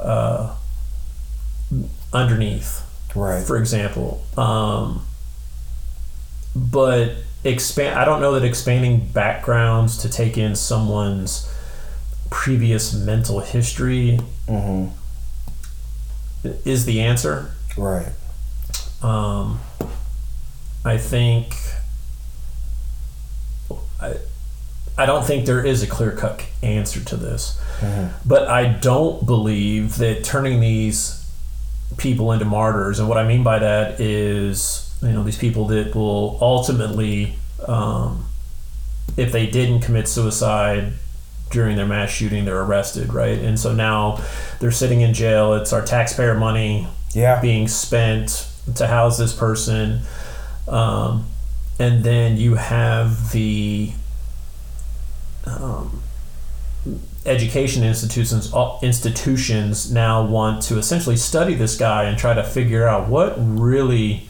[0.00, 0.56] uh,
[2.12, 4.22] underneath right for example.
[4.36, 5.04] Um,
[6.54, 7.12] but
[7.44, 7.98] expand.
[7.98, 11.52] I don't know that expanding backgrounds to take in someone's
[12.30, 14.88] previous mental history hmm
[16.44, 17.52] is the answer.
[17.76, 18.12] right
[19.02, 19.60] Um,
[20.84, 21.54] I think.
[24.00, 24.14] I,
[24.96, 27.60] I don't think there is a clear cut answer to this.
[28.26, 31.24] But I don't believe that turning these
[31.96, 35.94] people into martyrs, and what I mean by that is, you know, these people that
[35.94, 37.36] will ultimately,
[37.66, 38.28] um,
[39.16, 40.94] if they didn't commit suicide
[41.50, 43.38] during their mass shooting, they're arrested, right?
[43.38, 44.22] And so now
[44.60, 45.54] they're sitting in jail.
[45.54, 47.40] It's our taxpayer money Yeah.
[47.40, 50.00] being spent to house this person.
[50.66, 51.26] Um,
[51.78, 53.92] and then you have the
[55.46, 56.02] um,
[57.24, 62.86] education institutions uh, institutions now want to essentially study this guy and try to figure
[62.86, 64.27] out what really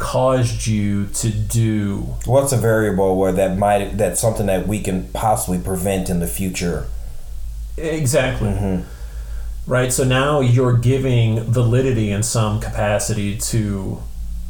[0.00, 5.08] caused you to do What's a variable where that might that's something that we can
[5.12, 6.88] possibly prevent in the future?
[7.76, 8.82] exactly
[9.66, 14.02] right so now you're giving validity in some capacity to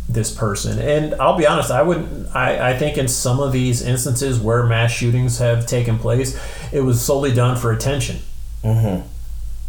[0.09, 3.83] this person and i'll be honest i wouldn't I, I think in some of these
[3.83, 6.37] instances where mass shootings have taken place
[6.73, 8.17] it was solely done for attention
[8.65, 9.07] Mm-hmm.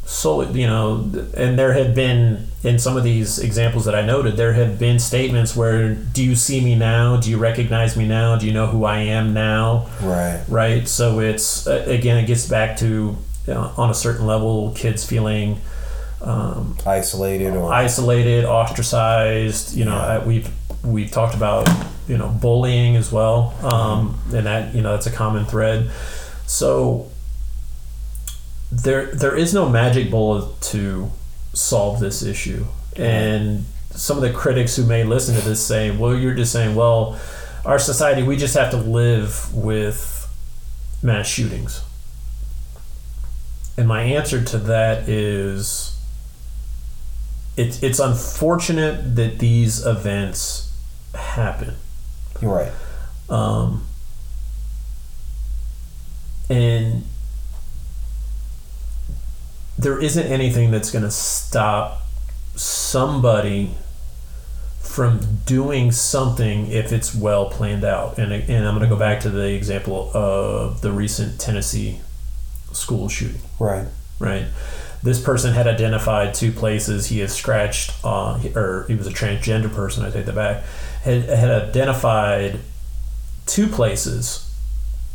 [0.05, 4.35] Solely you know and there had been in some of these examples that i noted
[4.35, 7.17] there had been statements where do you see me now?
[7.17, 8.35] Do you recognize me now?
[8.37, 9.87] Do you know who i am now?
[10.01, 10.43] Right.
[10.47, 10.87] right?
[10.87, 12.85] So it's uh, again it gets back to
[13.47, 15.59] you know, on a certain level kids feeling
[16.21, 20.17] um, Isolated or isolated ostracized you know Yeah.
[20.19, 20.49] uh, we've
[20.83, 21.67] we've talked about
[22.07, 25.89] you know bullying as well um, and that you know that's a common thread.
[26.45, 27.09] So
[28.72, 31.11] there there is no magic bullet to
[31.53, 32.65] solve this issue.
[32.95, 36.76] And some of the critics who may listen to this say well you're just saying
[36.76, 37.19] well
[37.65, 40.28] our society we just have to live with
[41.03, 41.84] mass shootings.
[43.78, 45.97] And my answer to that is
[47.57, 50.72] it, it's unfortunate that these events
[51.13, 51.76] happen.
[52.41, 52.72] You're right.
[53.30, 53.86] um,
[56.49, 57.03] and
[59.82, 62.01] there isn't anything that's going to stop
[62.55, 63.71] somebody
[64.79, 68.17] from doing something if it's well planned out.
[68.17, 71.99] And, and I'm going to go back to the example of the recent Tennessee
[72.73, 73.88] school shooting Right.
[74.19, 74.45] right?
[75.03, 79.73] This person had identified two places he had scratched, uh, or he was a transgender
[79.73, 80.05] person.
[80.05, 80.63] I take that back.
[81.03, 82.59] Had, had identified
[83.47, 84.47] two places.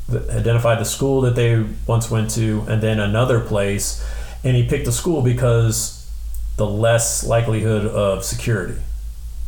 [0.09, 4.05] that- Identified the school that they once went to, and then another place,
[4.47, 6.09] and he picked the school because
[6.57, 8.81] the less likelihood of security.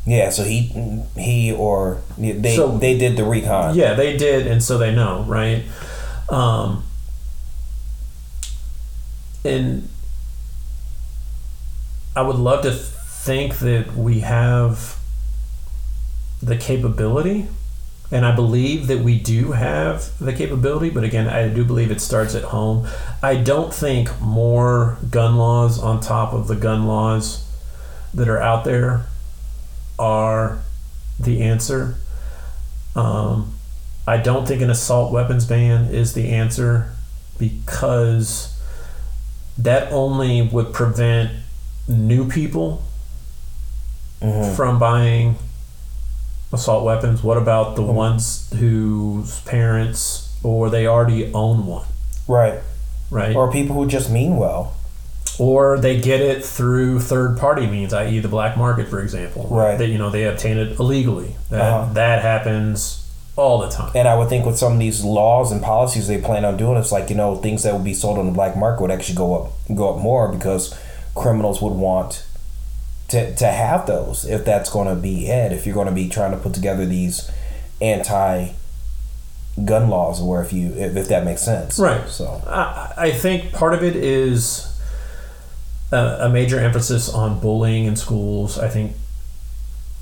[0.06, 0.30] Yeah.
[0.30, 3.74] So he he or they So- they did the recon.
[3.74, 5.64] Yeah, they did, and so they know, right?
[6.30, 6.84] Um,
[9.44, 9.88] and
[12.16, 14.96] I would love to think that we have
[16.42, 17.46] the capability,
[18.10, 22.00] and I believe that we do have the capability, but again, I do believe it
[22.00, 22.86] starts at home.
[23.22, 27.44] I don't think more gun laws on top of the gun laws
[28.14, 29.06] that are out there
[29.98, 30.58] are
[31.20, 31.96] the answer.
[32.96, 33.54] Um,
[34.06, 36.90] I don't think an assault weapons ban is the answer
[37.38, 38.54] because
[39.58, 41.30] that only would prevent
[41.86, 42.82] new people
[44.22, 44.54] Mhm.
[44.56, 45.36] from buying
[46.52, 47.22] assault weapons.
[47.22, 51.86] What about the ones whose parents or they already own one,
[52.26, 52.60] Right.
[53.10, 53.34] right?
[53.34, 54.72] Or people who just mean well.
[55.40, 59.46] or they get it through third party means, i.e., the black market, for example.
[59.48, 59.78] Right.
[59.78, 61.36] That you know they obtain it illegally.
[61.50, 61.92] That Uh-huh.
[61.94, 63.04] that happens
[63.36, 63.92] all the time.
[63.94, 66.76] And I would think with some of these laws and policies they plan on doing,
[66.76, 69.14] it's like you know things that would be sold on the black market would actually
[69.14, 70.74] go up go up more because
[71.14, 72.24] criminals would want
[73.08, 75.52] to to have those if that's going to be it.
[75.52, 77.30] If you're going to be trying to put together these
[77.80, 78.52] anti
[79.64, 82.08] gun laws, or if you if, if that makes sense, Right.
[82.08, 84.78] So I, I think part of it is
[85.90, 88.58] a, a major emphasis on bullying in schools.
[88.58, 88.92] I think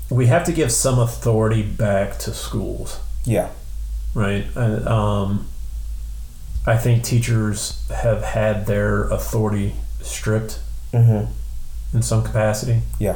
[0.09, 3.49] we have to give some authority back to schools, yeah,
[4.13, 4.45] right?
[4.55, 5.47] Uh, um,
[6.65, 10.59] I think teachers have had their authority stripped
[10.91, 11.25] hmm
[11.93, 12.81] in some capacity.
[12.99, 13.15] yeah,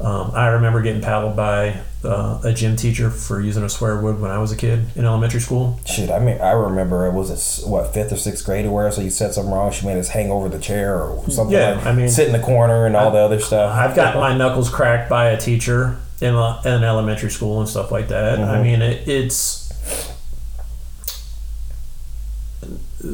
[0.00, 4.20] Um, I remember getting paddled by uh, a gym teacher for using a swear word
[4.20, 5.78] when I was a kid in elementary school.
[5.86, 6.10] shit.
[6.10, 9.00] I mean, I remember it was s- what fifth or sixth grade or where, so
[9.00, 9.70] you said something wrong.
[9.70, 11.54] She made us hang over the chair or something.
[11.56, 13.72] Yeah, like, I mean- sit in the corner and all the other stuff.
[13.78, 17.92] I've got my knuckles cracked by a teacher in, a, in elementary school and stuff
[17.92, 18.40] like that.
[18.40, 18.62] I Mhm.
[18.64, 19.60] mean, it, it's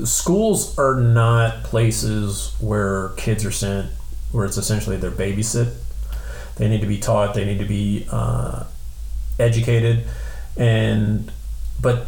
[0.05, 3.91] schools are not places where kids are sent,
[4.33, 5.75] where it's essentially their babysit.
[6.57, 7.35] They need to be taught.
[7.35, 8.65] They need to be uh,
[9.39, 10.07] educated,
[10.57, 11.31] and
[11.81, 12.07] but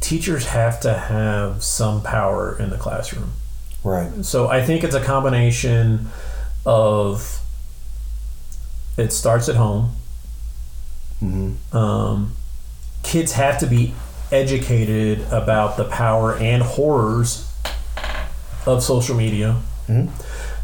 [0.00, 3.32] teachers have to have some power in the classroom.
[3.84, 4.24] right.
[4.24, 6.08] So I think it's a combination
[6.64, 7.40] of
[8.96, 9.92] it starts at home.
[11.20, 12.32] hmm Um,
[13.02, 13.94] kids have to be
[14.30, 17.48] educated about the power and horrors
[18.66, 19.56] of social media.
[19.88, 20.08] Mhm.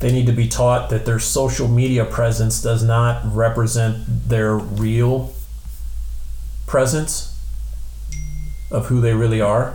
[0.00, 5.32] They need to be taught that their social media presence does not represent their real
[6.66, 7.34] presence
[8.70, 9.74] of who they really are.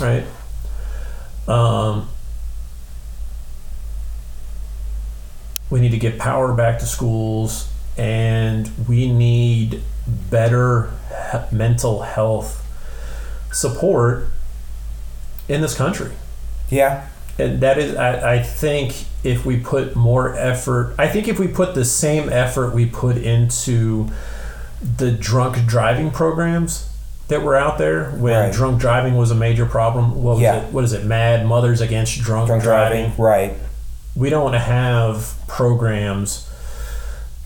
[0.00, 0.24] Right?
[1.46, 2.08] Um,
[5.68, 7.68] we need to get power back to schools
[7.98, 9.82] and we need
[10.30, 10.90] better
[11.32, 12.64] he- mental health
[13.52, 14.26] support
[15.48, 16.12] in this country
[16.70, 17.08] Yeah.
[17.40, 21.48] And that is I, I think if we put more effort i think if we
[21.48, 24.08] put the same effort we put into
[24.96, 26.86] the drunk driving programs
[27.28, 28.52] that were out there when Right.
[28.52, 30.56] drunk driving was a major problem what Yeah.
[30.56, 33.10] it what is it mad mothers against drunk, Drunk driving.
[33.10, 33.24] driving.
[33.24, 33.52] Right.
[34.16, 36.46] we don't have programs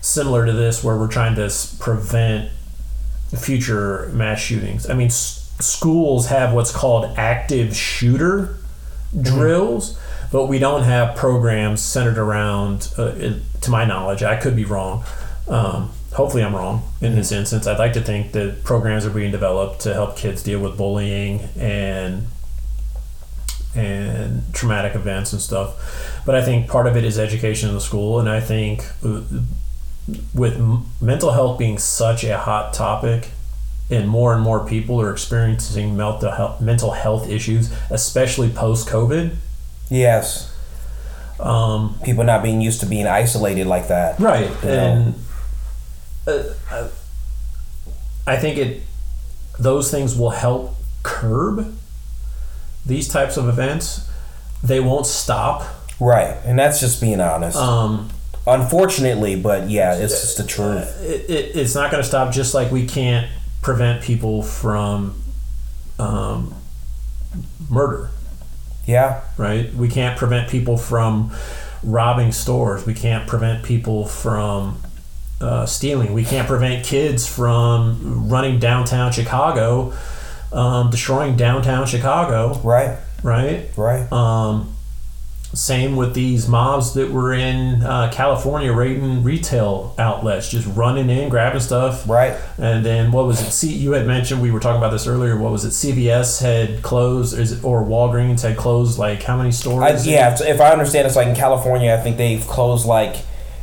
[0.01, 2.49] similar to this where we're trying to prevent
[3.37, 4.89] future mass shootings.
[4.89, 8.55] I mean, s- schools have what's called active shooter
[9.21, 9.97] drills,
[10.31, 14.65] but we don't have programs centered around, uh, it- to my knowledge, I could be
[14.65, 15.03] wrong.
[15.47, 17.67] Um, hopefully, I'm wrong in this instance.
[17.67, 21.49] I'd like to think that programs are being developed to help kids deal with bullying
[21.59, 22.27] and
[23.75, 26.21] and traumatic events and stuff.
[26.25, 29.21] But I think part of it is education in the school, and I think uh,
[30.33, 30.61] with
[31.01, 33.31] mental health being such a hot topic,
[33.89, 39.35] and more and more people are experiencing mental health, mental health issues, especially post COVID.
[39.89, 40.51] Yes.
[41.39, 44.19] Um, People not being used to being isolated like that.
[44.19, 45.13] right, and
[46.25, 46.87] uh, uh,
[48.25, 48.81] I think it
[49.59, 51.75] those things will help curb
[52.85, 54.09] these types of events.
[54.63, 55.63] They won't stop.
[55.99, 56.35] Right.
[56.45, 57.57] And that's just being honest.
[57.57, 58.09] Um,
[58.47, 61.01] Unfortunately, but yeah, it's just the truth.
[61.01, 63.27] it, it, it's not going to stop just like we can't
[63.65, 65.19] prevent people from
[65.97, 66.53] um,
[67.67, 68.11] murder
[68.85, 69.21] Yeah.
[69.37, 71.31] right we can't prevent people from
[71.81, 74.77] robbing stores we can't prevent people from
[75.41, 79.93] uh, stealing we can't prevent kids from running downtown chicago
[80.53, 82.99] um, destroying downtown chicago Right.
[83.23, 84.11] right Right.
[84.11, 84.74] um,
[85.55, 91.29] same with these mobs that were in uh, California raiding retail outlets, just running in,
[91.29, 92.07] grabbing stuff.
[92.07, 92.35] Right.
[92.57, 93.51] And then what was it?
[93.51, 95.37] See, you had mentioned we were talking about this earlier.
[95.37, 95.69] What was it?
[95.69, 98.99] CVS had closed, is it, or Walgreens had closed.
[98.99, 99.83] Like how many stores?
[100.05, 101.93] I, yeah, if- if I understand, it's like in California.
[101.93, 103.15] I think they've closed like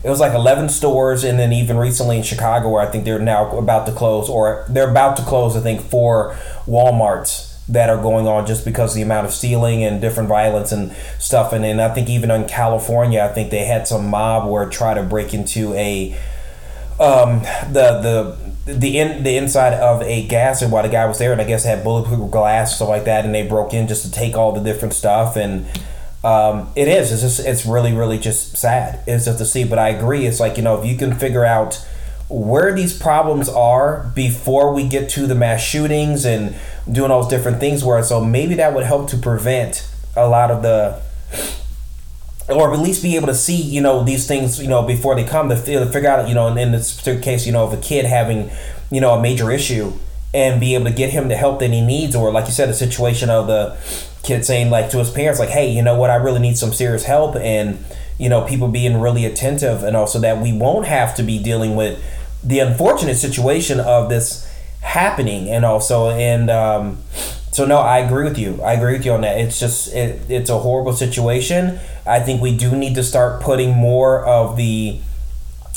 [0.04, 3.18] it was like eleven stores, and then even recently in Chicago, where I think they're
[3.20, 5.56] now about to close, or they're about to close.
[5.56, 6.34] I think four
[6.66, 10.94] WalMarts that are going on just because the amount of stealing and different violence and
[11.18, 11.52] stuff.
[11.52, 14.94] And then I think even in California, I think they had some mob where try
[14.94, 16.18] to break into a
[17.00, 17.40] um,
[17.72, 18.36] the
[18.66, 21.40] the the in the inside of a gas and while the guy was there and
[21.40, 24.36] I guess had bulletproof glass stuff like that and they broke in just to take
[24.36, 25.36] all the different stuff.
[25.36, 25.66] And
[26.24, 29.00] um, it is it's just it's really really just sad.
[29.06, 30.26] It's just to see but I agree.
[30.26, 31.84] It's like you know if you can figure out
[32.32, 36.54] where these problems are before we get to the mass shootings and
[36.90, 40.50] doing all those different things where so maybe that would help to prevent a lot
[40.50, 41.00] of the
[42.48, 45.24] or at least be able to see, you know, these things, you know, before they
[45.24, 47.76] come to figure out, you know, in, in this particular case, you know, of a
[47.76, 48.50] kid having,
[48.90, 49.92] you know, a major issue
[50.34, 52.68] and be able to get him the help that he needs, or like you said,
[52.68, 53.76] a situation of the
[54.22, 56.72] kid saying like to his parents, like, hey, you know what, I really need some
[56.72, 57.84] serious help, and
[58.18, 61.76] you know, people being really attentive, and also that we won't have to be dealing
[61.76, 62.02] with
[62.44, 64.48] the unfortunate situation of this
[64.80, 66.50] happening, and also and.
[66.50, 66.98] um
[67.52, 68.62] so no, I agree with you.
[68.62, 69.38] I agree with you on that.
[69.38, 71.78] It's just it, it's a horrible situation.
[72.06, 74.98] I think we do need to start putting more of the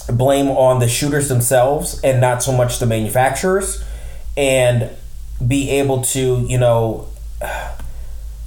[0.07, 3.83] blame on the shooters themselves and not so much the manufacturers
[4.37, 4.89] and
[5.45, 7.09] be able to, you know,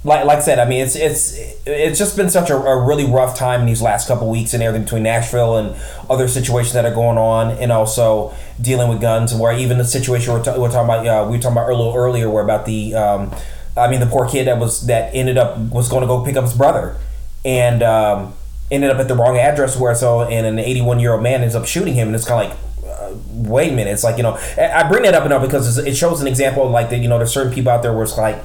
[0.03, 3.05] like like I said, I mean it's it's it's just been such a, a really
[3.05, 5.75] rough time in these last couple weeks and everything between Nashville and
[6.09, 10.33] other situations that are going on, and also dealing with guns, where even the situation
[10.33, 12.95] we're, we're talking about, uh, we were talking about a little earlier, where about the,
[12.95, 13.33] um,
[13.75, 16.37] I mean the poor kid that was that ended up was going to go pick
[16.37, 16.95] up his brother,
[17.43, 18.33] and um,
[18.71, 21.55] ended up at the wrong address where so and an 81 year old man ends
[21.55, 23.91] up shooting him, and it's kind of like uh, wait a minute.
[23.91, 26.27] It's like, you know, I I bring that up and up because it shows an
[26.27, 28.41] example of like that, you know, there's certain people out there where it's like,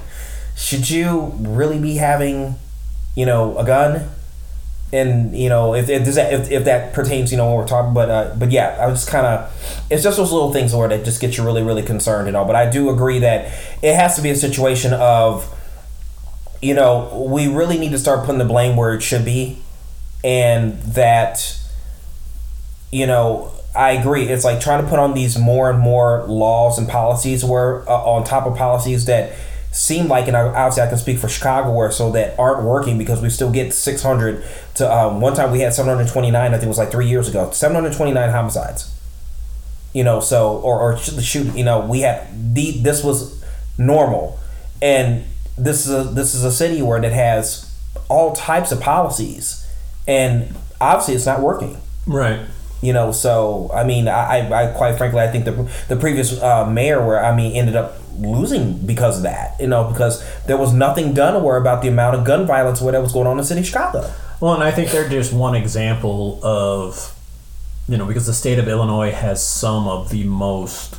[0.54, 2.56] should you really be having,
[3.14, 4.10] you know, a gun?
[4.92, 7.92] And you know, if, if that if, if that pertains, you know, when we're talking,
[7.94, 11.04] but uh, but yeah, I was kind of, it's just those little things where that
[11.04, 12.44] just get you really really concerned and all.
[12.44, 13.46] But I do agree that
[13.82, 15.52] it has to be a situation of,
[16.62, 19.58] you know, we really need to start putting the blame where it should be,
[20.22, 21.58] and that
[22.92, 24.28] you know, I agree.
[24.28, 27.92] It's like trying to put on these more and more laws and policies where uh,
[27.92, 29.32] on top of policies that
[29.74, 32.96] seem like, and I, obviously I can speak for Chicago, where so that aren't working
[32.96, 34.44] because we still get 600
[34.76, 36.34] to um, one time we had 729.
[36.34, 37.50] I think it was like three years ago.
[37.50, 38.94] 729 homicides.
[39.92, 41.54] You know, so or or sh- shoot.
[41.56, 43.44] You know, we had the this was
[43.78, 44.38] normal,
[44.80, 45.24] and
[45.56, 47.72] this is a this is a city where it has
[48.08, 49.66] all types of policies,
[50.06, 51.80] and obviously it's not working.
[52.06, 52.40] Right.
[52.82, 56.40] You know, so I mean, I, I, I quite frankly, I think the the previous
[56.42, 59.54] uh, mayor, where I mean, ended up losing because of that.
[59.60, 62.92] You know, because there was nothing done or about the amount of gun violence where
[62.92, 64.12] that was going on in the city of Chicago.
[64.40, 67.14] Well, and I think they're just one example of,
[67.88, 70.96] you know, because the state of Illinois has some of the most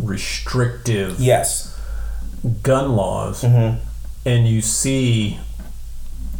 [0.00, 1.76] restrictive Yes.
[2.62, 3.78] gun laws, Mm-hmm.
[4.26, 5.38] and you see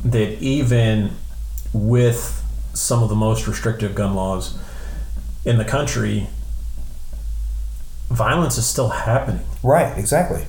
[0.04, 1.10] that even
[1.72, 2.42] with
[2.72, 4.56] some of the most restrictive gun laws
[5.44, 6.28] in the country,
[8.10, 9.44] violence is still happening.
[9.62, 9.96] Right.
[9.98, 10.44] Exactly.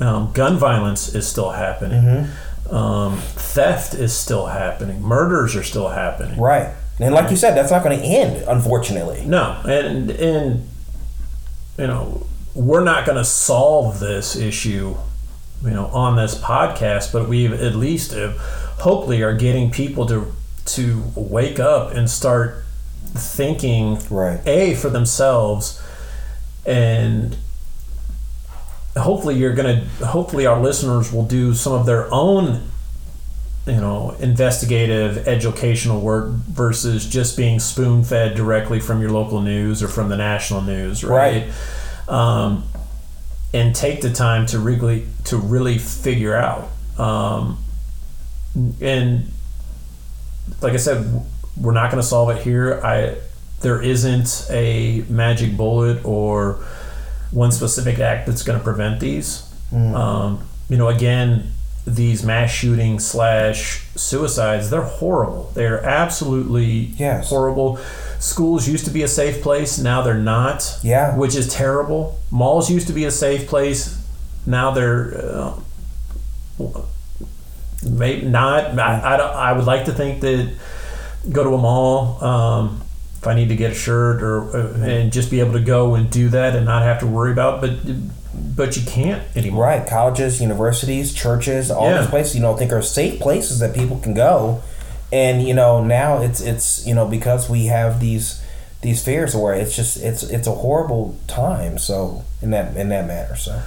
[0.00, 2.02] Um, gun violence is still happening.
[2.02, 2.74] Mm-hmm.
[2.74, 5.02] Um, theft is still happening.
[5.02, 6.38] Murders are still happening.
[6.38, 6.74] Right.
[7.00, 9.24] And like you said, that's not going to end, unfortunately.
[9.24, 10.68] No, and and
[11.78, 14.96] you know we're not going to solve this issue,
[15.64, 18.32] you know, on this podcast, but we've at least uh,
[18.80, 20.32] hopefully are getting people to
[20.66, 22.64] to wake up and start
[23.14, 24.40] thinking Right.
[24.46, 25.80] a for themselves
[26.66, 27.36] and
[28.98, 32.62] hopefully you're going to hopefully our listeners will do some of their own
[33.66, 39.82] you know investigative educational work versus just being spoon fed directly from your local news
[39.82, 41.48] or from the national news right,
[42.08, 42.64] Um,
[43.52, 46.68] and take the time to really to really figure out
[46.98, 47.58] um,
[48.80, 49.30] and
[50.60, 51.24] like I said
[51.60, 52.80] we're not going to solve it here.
[52.84, 53.16] I
[53.60, 56.64] there isn't a magic bullet or
[57.30, 59.44] one specific act that's going to prevent these.
[59.72, 60.40] Um,
[60.70, 61.52] you know again
[61.86, 65.50] these mass shootings slash suicides they're horrible.
[65.54, 67.28] They're absolutely Yes.
[67.30, 67.78] horrible.
[68.18, 71.16] Schools used to be a safe place now they're not Yeah.
[71.16, 72.18] which is terrible.
[72.30, 73.96] Malls used to be a safe place
[74.46, 75.52] now they're uh,
[77.88, 80.52] maybe not I, I, I would like to think that
[81.30, 82.80] go to a mall um,
[83.20, 85.94] if I need to get a shirt or uh, and just be able to go
[85.96, 87.72] and do that and not have to worry about but
[88.56, 89.86] but you can't anymore Right.
[89.86, 92.00] Colleges, universities, churches, all Yeah.
[92.02, 94.60] these places, you know, I think are safe places that people can go.
[95.12, 98.40] And, you know, now it's it's you know, because we have these
[98.82, 103.06] these fears where it's just it's it's a horrible time, so in that in that
[103.08, 103.60] matter So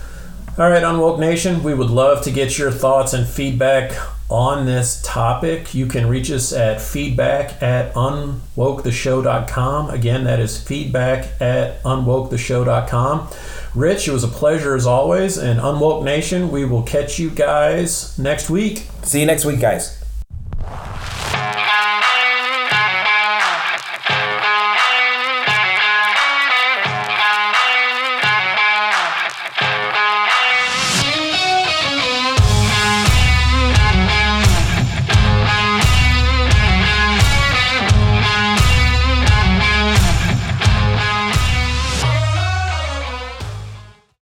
[0.58, 3.92] All right, Unwoke Nation, we would love to get your thoughts and feedback
[4.32, 5.76] on this topic.
[5.76, 9.90] You can reach us at feedback at unwoketheshow.com.
[9.90, 13.28] Again, that is feedback at unwoketheshow.com.
[13.76, 15.38] Rich, it was a pleasure as always.
[15.38, 18.88] And Unwoke Nation, we will catch you guys next week.
[19.04, 20.01] see you next week, guys.